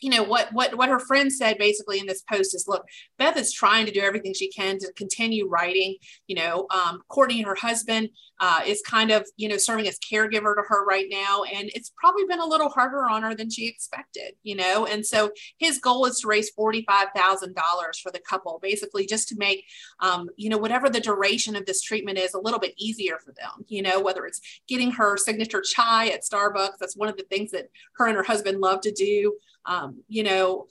you 0.01 0.11
know 0.11 0.23
what 0.23 0.53
what 0.53 0.77
what 0.77 0.89
her 0.89 0.99
friend 0.99 1.33
said 1.33 1.59
basically 1.59 1.99
in 1.99 2.07
this 2.07 2.23
post 2.23 2.55
is 2.55 2.67
look 2.69 2.85
beth 3.19 3.37
is 3.37 3.53
trying 3.53 3.87
to 3.87 3.93
do 3.93 4.01
everything 4.01 4.33
she 4.35 4.49
can 4.49 4.79
to 4.79 4.93
continue 4.95 5.49
writing 5.49 5.97
you 6.27 6.37
know 6.37 6.67
um, 6.71 7.01
courtney 7.09 7.43
her 7.43 7.55
husband 7.55 8.09
uh, 8.41 8.61
is 8.67 8.81
kind 8.83 9.11
of 9.11 9.27
you 9.37 9.49
know 9.49 9.57
serving 9.57 9.89
as 9.89 9.99
caregiver 9.99 10.55
to 10.55 10.63
her 10.67 10.85
right 10.85 11.07
now 11.11 11.43
and 11.55 11.71
it's 11.75 11.93
probably 11.97 12.25
been 12.25 12.41
a 12.41 12.47
little 12.47 12.69
harder 12.69 13.09
on 13.09 13.23
her 13.23 13.35
than 13.35 13.51
she 13.51 13.67
expected 13.67 14.35
you 14.43 14.55
know 14.55 14.87
and 14.87 15.05
so 15.05 15.31
his 15.59 15.79
goal 15.79 16.07
is 16.07 16.21
to 16.21 16.29
raise 16.29 16.51
$45000 16.55 16.85
for 18.03 18.13
the 18.13 18.21
couple 18.21 18.59
basically 18.63 19.07
just 19.07 19.29
to 19.29 19.37
make 19.37 19.65
um, 20.01 20.29
you 20.37 20.49
know 20.49 20.59
whatever 20.59 20.89
the 20.89 21.01
duration 21.01 21.57
of 21.57 21.67
this 21.67 21.83
treatment 21.83 22.19
is 22.19 22.35
a 22.35 22.41
little 22.41 22.61
bit 22.61 22.75
easier 22.79 23.19
for 23.25 23.33
them 23.33 23.65
you 23.69 23.83
know 23.83 24.01
whether 24.01 24.27
it's 24.27 24.41
getting 24.69 24.93
her 24.93 25.17
signature 25.17 25.61
chai 25.61 26.09
at 26.09 26.23
starbucks 26.23 26.79
that's 26.79 26.97
one 26.97 27.09
of 27.09 27.17
the 27.17 27.25
things 27.25 27.51
that 27.51 27.69
her 27.97 28.07
and 28.07 28.17
her 28.17 28.23
husband 28.23 28.61
love 28.61 28.81
to 28.81 28.93
do 28.93 29.35
um, 29.69 30.03
you 30.09 30.25
know, 30.25 30.67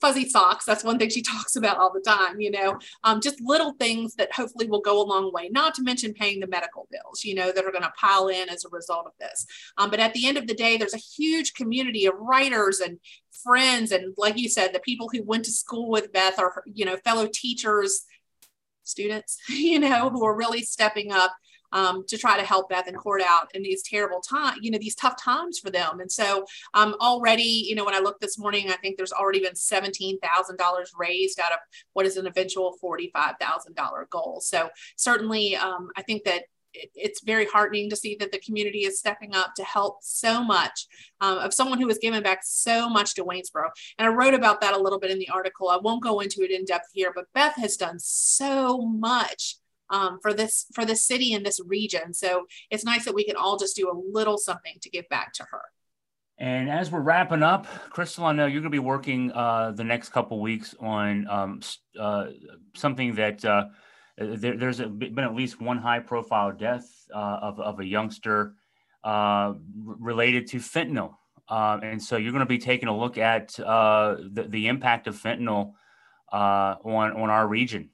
fuzzy 0.00 0.28
socks. 0.28 0.64
That's 0.64 0.84
one 0.84 0.98
thing 0.98 1.10
she 1.10 1.22
talks 1.22 1.56
about 1.56 1.78
all 1.78 1.92
the 1.92 2.00
time, 2.00 2.40
you 2.40 2.50
know, 2.50 2.78
um, 3.04 3.20
just 3.20 3.40
little 3.40 3.72
things 3.72 4.14
that 4.14 4.32
hopefully 4.32 4.68
will 4.68 4.80
go 4.80 5.02
a 5.02 5.02
long 5.02 5.32
way, 5.32 5.48
not 5.48 5.74
to 5.74 5.82
mention 5.82 6.14
paying 6.14 6.40
the 6.40 6.46
medical 6.46 6.86
bills, 6.90 7.24
you 7.24 7.34
know, 7.34 7.50
that 7.50 7.64
are 7.64 7.72
going 7.72 7.82
to 7.82 7.92
pile 7.98 8.28
in 8.28 8.48
as 8.48 8.64
a 8.64 8.68
result 8.68 9.06
of 9.06 9.12
this. 9.18 9.46
Um, 9.76 9.90
but 9.90 10.00
at 10.00 10.14
the 10.14 10.26
end 10.26 10.38
of 10.38 10.46
the 10.46 10.54
day, 10.54 10.76
there's 10.76 10.94
a 10.94 10.98
huge 10.98 11.54
community 11.54 12.06
of 12.06 12.14
writers 12.16 12.80
and 12.80 12.98
friends. 13.42 13.90
And 13.90 14.14
like 14.16 14.38
you 14.38 14.48
said, 14.48 14.72
the 14.72 14.80
people 14.80 15.08
who 15.12 15.22
went 15.22 15.44
to 15.46 15.52
school 15.52 15.90
with 15.90 16.12
Beth 16.12 16.38
or, 16.38 16.62
you 16.66 16.84
know, 16.84 16.96
fellow 16.98 17.28
teachers, 17.32 18.04
students, 18.84 19.38
you 19.48 19.80
know, 19.80 20.10
who 20.10 20.24
are 20.24 20.36
really 20.36 20.62
stepping 20.62 21.12
up 21.12 21.34
um, 21.72 22.04
to 22.06 22.16
try 22.16 22.36
to 22.38 22.44
help 22.44 22.68
Beth 22.68 22.86
and 22.86 22.96
Court 22.96 23.22
out 23.22 23.48
in 23.54 23.62
these 23.62 23.82
terrible 23.82 24.20
times, 24.20 24.58
you 24.62 24.70
know, 24.70 24.78
these 24.78 24.94
tough 24.94 25.22
times 25.22 25.58
for 25.58 25.70
them. 25.70 26.00
And 26.00 26.10
so 26.10 26.44
um, 26.74 26.94
already, 27.00 27.42
you 27.42 27.74
know, 27.74 27.84
when 27.84 27.94
I 27.94 28.00
looked 28.00 28.20
this 28.20 28.38
morning, 28.38 28.70
I 28.70 28.76
think 28.76 28.96
there's 28.96 29.12
already 29.12 29.40
been 29.40 29.54
$17,000 29.54 30.18
raised 30.98 31.40
out 31.40 31.52
of 31.52 31.58
what 31.92 32.06
is 32.06 32.16
an 32.16 32.26
eventual 32.26 32.76
$45,000 32.82 34.10
goal. 34.10 34.40
So 34.40 34.68
certainly, 34.96 35.56
um, 35.56 35.90
I 35.96 36.02
think 36.02 36.24
that 36.24 36.44
it's 36.72 37.22
very 37.22 37.46
heartening 37.46 37.90
to 37.90 37.96
see 37.96 38.16
that 38.20 38.32
the 38.32 38.38
community 38.40 38.80
is 38.80 38.98
stepping 38.98 39.34
up 39.34 39.54
to 39.54 39.64
help 39.64 39.98
so 40.02 40.44
much 40.44 40.86
um, 41.20 41.38
of 41.38 41.54
someone 41.54 41.80
who 41.80 41.88
has 41.88 41.98
given 41.98 42.22
back 42.22 42.40
so 42.42 42.88
much 42.88 43.14
to 43.14 43.24
Waynesboro. 43.24 43.70
And 43.98 44.06
I 44.06 44.12
wrote 44.12 44.34
about 44.34 44.60
that 44.60 44.74
a 44.74 44.78
little 44.78 44.98
bit 44.98 45.10
in 45.10 45.18
the 45.18 45.30
article. 45.30 45.68
I 45.68 45.78
won't 45.78 46.02
go 46.02 46.20
into 46.20 46.42
it 46.42 46.50
in 46.50 46.64
depth 46.64 46.88
here, 46.92 47.12
but 47.14 47.32
Beth 47.34 47.56
has 47.56 47.76
done 47.76 47.98
so 47.98 48.78
much 48.78 49.56
um, 49.90 50.18
for 50.20 50.32
this 50.32 50.66
for 50.74 50.84
this 50.84 51.04
city 51.04 51.32
and 51.34 51.44
this 51.44 51.60
region. 51.64 52.12
So 52.14 52.46
it's 52.70 52.84
nice 52.84 53.04
that 53.04 53.14
we 53.14 53.24
can 53.24 53.36
all 53.36 53.58
just 53.58 53.76
do 53.76 53.90
a 53.90 53.96
little 54.18 54.38
something 54.38 54.76
to 54.82 54.90
give 54.90 55.08
back 55.08 55.32
to 55.34 55.44
her. 55.50 55.62
And 56.40 56.70
as 56.70 56.92
we're 56.92 57.00
wrapping 57.00 57.42
up, 57.42 57.66
Crystal, 57.90 58.24
I 58.24 58.32
know 58.32 58.46
you're 58.46 58.60
going 58.60 58.70
to 58.70 58.70
be 58.70 58.78
working 58.78 59.32
uh, 59.32 59.72
the 59.72 59.82
next 59.82 60.10
couple 60.10 60.40
weeks 60.40 60.72
on 60.78 61.26
um, 61.28 61.60
uh, 61.98 62.26
something 62.74 63.16
that 63.16 63.44
uh, 63.44 63.66
there, 64.16 64.56
there's 64.56 64.78
a, 64.78 64.86
been 64.86 65.18
at 65.18 65.34
least 65.34 65.60
one 65.60 65.78
high-profile 65.78 66.52
death 66.52 66.88
uh, 67.12 67.38
of, 67.42 67.58
of 67.58 67.80
a 67.80 67.84
youngster 67.84 68.54
uh, 69.02 69.54
related 69.84 70.46
to 70.48 70.58
fentanyl. 70.58 71.14
Um, 71.48 71.80
and 71.82 72.00
so 72.00 72.16
you're 72.16 72.30
going 72.30 72.40
to 72.40 72.46
be 72.46 72.58
taking 72.58 72.88
a 72.88 72.96
look 72.96 73.18
at 73.18 73.58
uh, 73.58 74.16
the, 74.32 74.44
the 74.44 74.68
impact 74.68 75.08
of 75.08 75.16
fentanyl 75.16 75.72
on 76.30 77.12
on 77.12 77.30
our 77.30 77.48
region. 77.48 77.90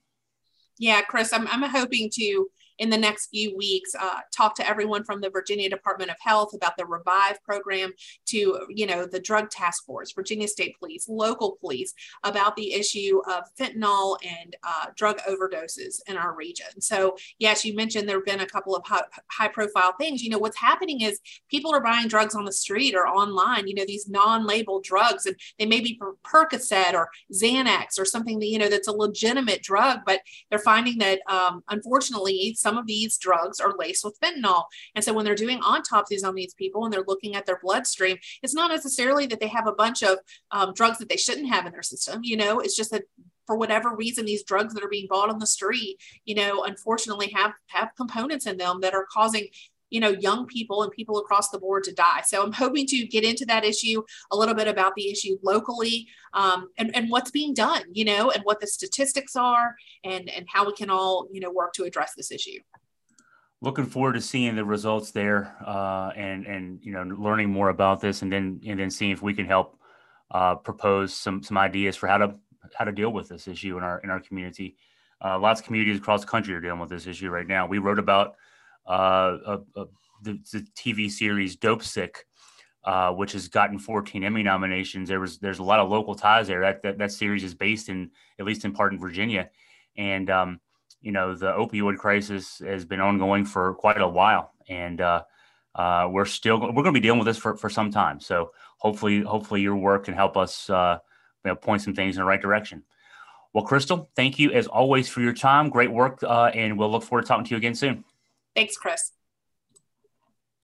Yeah, 0.78 1.02
Chris, 1.02 1.33
I'm, 1.33 1.47
I'm 1.49 1.62
hoping 1.62 2.11
to 2.14 2.49
in 2.78 2.90
the 2.90 2.99
next 2.99 3.28
few 3.28 3.57
weeks 3.57 3.95
uh, 3.99 4.21
talk 4.33 4.54
to 4.57 4.69
everyone 4.69 5.04
from 5.04 5.21
the 5.21 5.31
Virginia 5.31 5.69
Department 5.69 6.11
of 6.11 6.16
Health 6.21 6.54
about 6.54 6.76
the 6.76 6.87
Revive 6.87 7.43
program 7.45 7.93
to, 8.26 8.66
you 8.69 8.87
know, 8.87 9.07
the 9.07 9.21
Drug 9.21 9.50
Task 9.50 9.85
Force, 9.85 10.12
Virginia 10.12 10.49
State 10.49 10.78
Police, 10.78 11.09
local 11.09 11.57
police 11.61 11.95
about 12.25 12.57
the 12.57 12.73
issue 12.73 13.21
of 13.31 13.45
fentanyl 13.59 14.16
and 14.25 14.57
uh, 14.62 14.87
drug 14.97 15.19
overdoses 15.28 16.00
in 16.09 16.16
our 16.16 16.35
region. 16.35 16.81
So, 16.81 17.16
yes, 17.38 17.64
you 17.64 17.75
mentioned 17.75 18.09
there 18.09 18.16
have 18.16 18.25
been 18.25 18.40
a 18.40 18.47
couple 18.47 18.75
of 18.75 18.85
high, 18.87 19.02
high 19.31 19.49
profile 19.49 19.95
things. 19.99 20.23
You 20.23 20.31
know, 20.31 20.38
what's 20.38 20.59
happening 20.59 21.00
is 21.02 21.21
people 21.49 21.73
are 21.73 21.83
buying 21.83 22.09
drugs 22.09 22.35
on 22.35 22.45
the 22.45 22.52
street 22.52 22.95
or 22.95 23.07
online, 23.07 23.69
you 23.69 23.75
know, 23.75 23.85
these 23.87 24.09
non 24.09 24.47
labeled 24.47 24.85
drugs, 24.85 25.26
and 25.26 25.37
they 25.59 25.66
may 25.66 25.81
be 25.81 26.00
Percocet 26.25 26.95
or 26.95 27.09
Xanax 27.33 27.99
or 27.99 28.04
something 28.04 28.38
that, 28.38 28.47
you 28.47 28.59
know, 28.59 28.69
that's 28.69 28.88
a 28.88 28.93
legitimate 28.93 29.62
drug, 29.62 30.00
but 30.04 30.21
they're 30.50 30.59
finding 30.59 30.99
that 30.99 31.21
um, 31.28 31.62
unfortunately, 31.69 32.54
some 32.64 32.78
of 32.78 32.87
these 32.87 33.18
drugs 33.18 33.61
are 33.61 33.75
laced 33.78 34.04
with 34.04 34.18
fentanyl. 34.21 34.64
And 34.94 35.04
so 35.04 35.12
when 35.12 35.26
they're 35.26 35.35
doing 35.35 35.61
autopsies 35.61 36.25
on 36.25 36.35
these 36.35 36.54
people 36.54 36.85
and 36.85 36.92
they're 36.92 37.04
looking 37.06 37.37
at 37.37 37.44
their 37.44 37.61
bloodstream, 37.62 38.16
it's 38.42 38.55
not 38.55 38.70
necessarily 38.70 39.27
that 39.27 39.38
they 39.38 39.48
have 39.48 39.66
a 39.66 39.72
bunch 39.72 40.03
of 40.03 40.16
um, 40.50 40.72
drugs 40.72 40.96
that 40.98 41.11
they 41.11 41.18
shouldn't 41.18 41.53
have 41.53 41.66
in 41.66 41.72
their 41.72 41.83
system. 41.83 42.20
You 42.24 42.38
know, 42.38 42.61
it's 42.61 42.77
just 42.77 42.90
that 42.92 43.05
for 43.46 43.57
whatever 43.57 43.94
reason, 43.94 44.24
these 44.24 44.42
drugs 44.44 44.72
that 44.72 44.83
are 44.83 44.88
being 44.88 45.07
bought 45.11 45.29
on 45.29 45.38
the 45.38 45.46
street, 45.46 45.98
you 46.24 46.35
know, 46.35 46.64
unfortunately 46.64 47.31
have 47.35 47.53
have 47.66 47.90
components 47.96 48.46
in 48.46 48.57
them 48.57 48.81
that 48.81 48.94
are 48.94 49.07
causing 49.12 49.48
you 49.94 50.00
know 50.00 50.11
young 50.11 50.46
people 50.46 50.83
and 50.83 50.90
people 50.90 51.18
across 51.18 51.50
the 51.50 51.59
board 51.59 51.85
to 51.85 51.92
die. 51.92 52.22
So 52.24 52.42
i'm 52.42 52.52
hoping 52.52 52.87
to 52.87 53.07
get 53.07 53.24
into 53.24 53.44
that 53.46 53.64
issue 53.64 54.02
a 54.33 54.37
little 54.37 54.54
bit 54.54 54.68
about 54.68 54.92
the 54.96 55.09
issue 55.11 55.37
locally 55.42 56.09
um, 56.33 56.68
and, 56.78 56.94
and 56.96 57.11
what's 57.11 57.30
being 57.30 57.54
done 57.54 57.85
you 57.92 58.04
know 58.04 58.30
and 58.30 58.42
what 58.42 58.61
the 58.61 58.66
statistics 58.66 59.37
are 59.37 59.76
and 60.02 60.28
and 60.28 60.46
how 60.52 60.66
we 60.66 60.72
can 60.72 60.90
all 60.90 61.28
you 61.30 61.40
know 61.40 61.50
work 61.50 61.72
to 61.74 61.85
address 61.85 62.14
this 62.16 62.30
issue. 62.30 62.59
Looking 63.61 63.87
forward 63.87 64.14
to 64.14 64.20
seeing 64.20 64.57
the 64.57 64.64
results 64.64 65.12
there 65.12 65.57
uh, 65.64 66.11
and 66.16 66.46
and 66.46 66.80
you 66.83 66.92
know 66.92 67.02
learning 67.02 67.50
more 67.50 67.68
about 67.68 68.00
this 68.00 68.22
and 68.22 68.33
then 68.33 68.61
and 68.66 68.78
then 68.80 68.90
seeing 68.90 69.12
if 69.12 69.22
we 69.22 69.33
can 69.33 69.46
help 69.46 69.78
uh, 70.33 70.57
propose 70.57 71.14
some 71.14 71.42
some 71.42 71.57
ideas 71.57 71.96
for 71.96 72.09
how 72.09 72.18
to 72.18 72.35
how 72.74 72.85
to 72.85 72.92
deal 72.92 73.11
with 73.11 73.28
this 73.28 73.46
issue 73.48 73.78
in 73.78 73.85
our 73.85 74.00
in 74.00 74.11
our 74.11 74.20
community. 74.20 74.76
Uh, 75.24 75.38
lots 75.38 75.61
of 75.61 75.66
communities 75.66 75.98
across 75.98 76.20
the 76.20 76.26
country 76.26 76.52
are 76.54 76.61
dealing 76.61 76.80
with 76.80 76.90
this 76.90 77.07
issue 77.07 77.30
right 77.30 77.46
now. 77.46 77.66
We 77.66 77.78
wrote 77.78 77.98
about 77.98 78.35
uh, 78.87 79.59
the, 79.75 80.38
the, 80.53 80.66
TV 80.77 81.11
series 81.11 81.57
Dopesick, 81.57 82.16
uh, 82.85 83.12
which 83.12 83.33
has 83.33 83.49
gotten 83.49 83.79
14 83.79 84.25
Emmy 84.25 84.42
nominations. 84.42 85.09
There 85.09 85.20
was 85.20 85.38
there's 85.38 85.59
a 85.59 85.62
lot 85.62 85.81
of 85.81 85.90
local 85.90 86.14
ties 86.14 86.49
there. 86.49 86.61
That 86.61 86.83
that, 86.83 86.99
that 86.99 87.12
series 87.12 87.44
is 87.44 87.55
based 87.55 87.88
in 87.88 88.11
at 88.38 88.47
least 88.47 88.64
in 88.64 88.73
part 88.73 88.92
in 88.92 88.99
Virginia, 88.99 89.51
and 89.97 90.29
um, 90.31 90.61
you 91.01 91.12
know 91.12 91.35
the 91.35 91.53
opioid 91.53 91.99
crisis 91.99 92.59
has 92.64 92.85
been 92.85 93.01
ongoing 93.01 93.44
for 93.44 93.75
quite 93.75 94.01
a 94.01 94.09
while, 94.09 94.53
and 94.68 95.01
uh, 95.01 95.23
uh, 95.75 96.09
we're 96.11 96.25
still 96.25 96.61
we're 96.61 96.73
going 96.73 96.87
to 96.87 96.92
be 96.92 97.01
dealing 97.01 97.18
with 97.18 97.27
this 97.27 97.38
for, 97.38 97.57
for 97.57 97.70
some 97.70 97.90
time. 97.90 98.20
So 98.20 98.53
hopefully 98.79 99.23
hopefully 99.23 99.61
your 99.61 99.77
work 99.77 100.05
can 100.05 100.14
help 100.14 100.37
us 100.37 100.68
uh, 100.70 100.99
you 101.44 101.51
know, 101.51 101.57
point 101.57 101.83
some 101.83 101.94
things 101.94 102.16
in 102.16 102.20
the 102.20 102.27
right 102.27 102.40
direction. 102.40 102.83
Well, 103.53 103.64
Crystal, 103.64 104.11
thank 104.16 104.38
you 104.38 104.51
as 104.51 104.66
always 104.66 105.09
for 105.09 105.20
your 105.20 105.33
time. 105.33 105.70
Great 105.70 105.92
work, 105.92 106.23
uh, 106.23 106.51
and 106.55 106.77
we'll 106.77 106.90
look 106.90 107.05
forward 107.05 107.23
to 107.23 107.29
talking 107.29 107.44
to 107.44 107.51
you 107.53 107.57
again 107.57 107.75
soon. 107.75 108.05
Thanks, 108.55 108.77
Chris. 108.77 109.12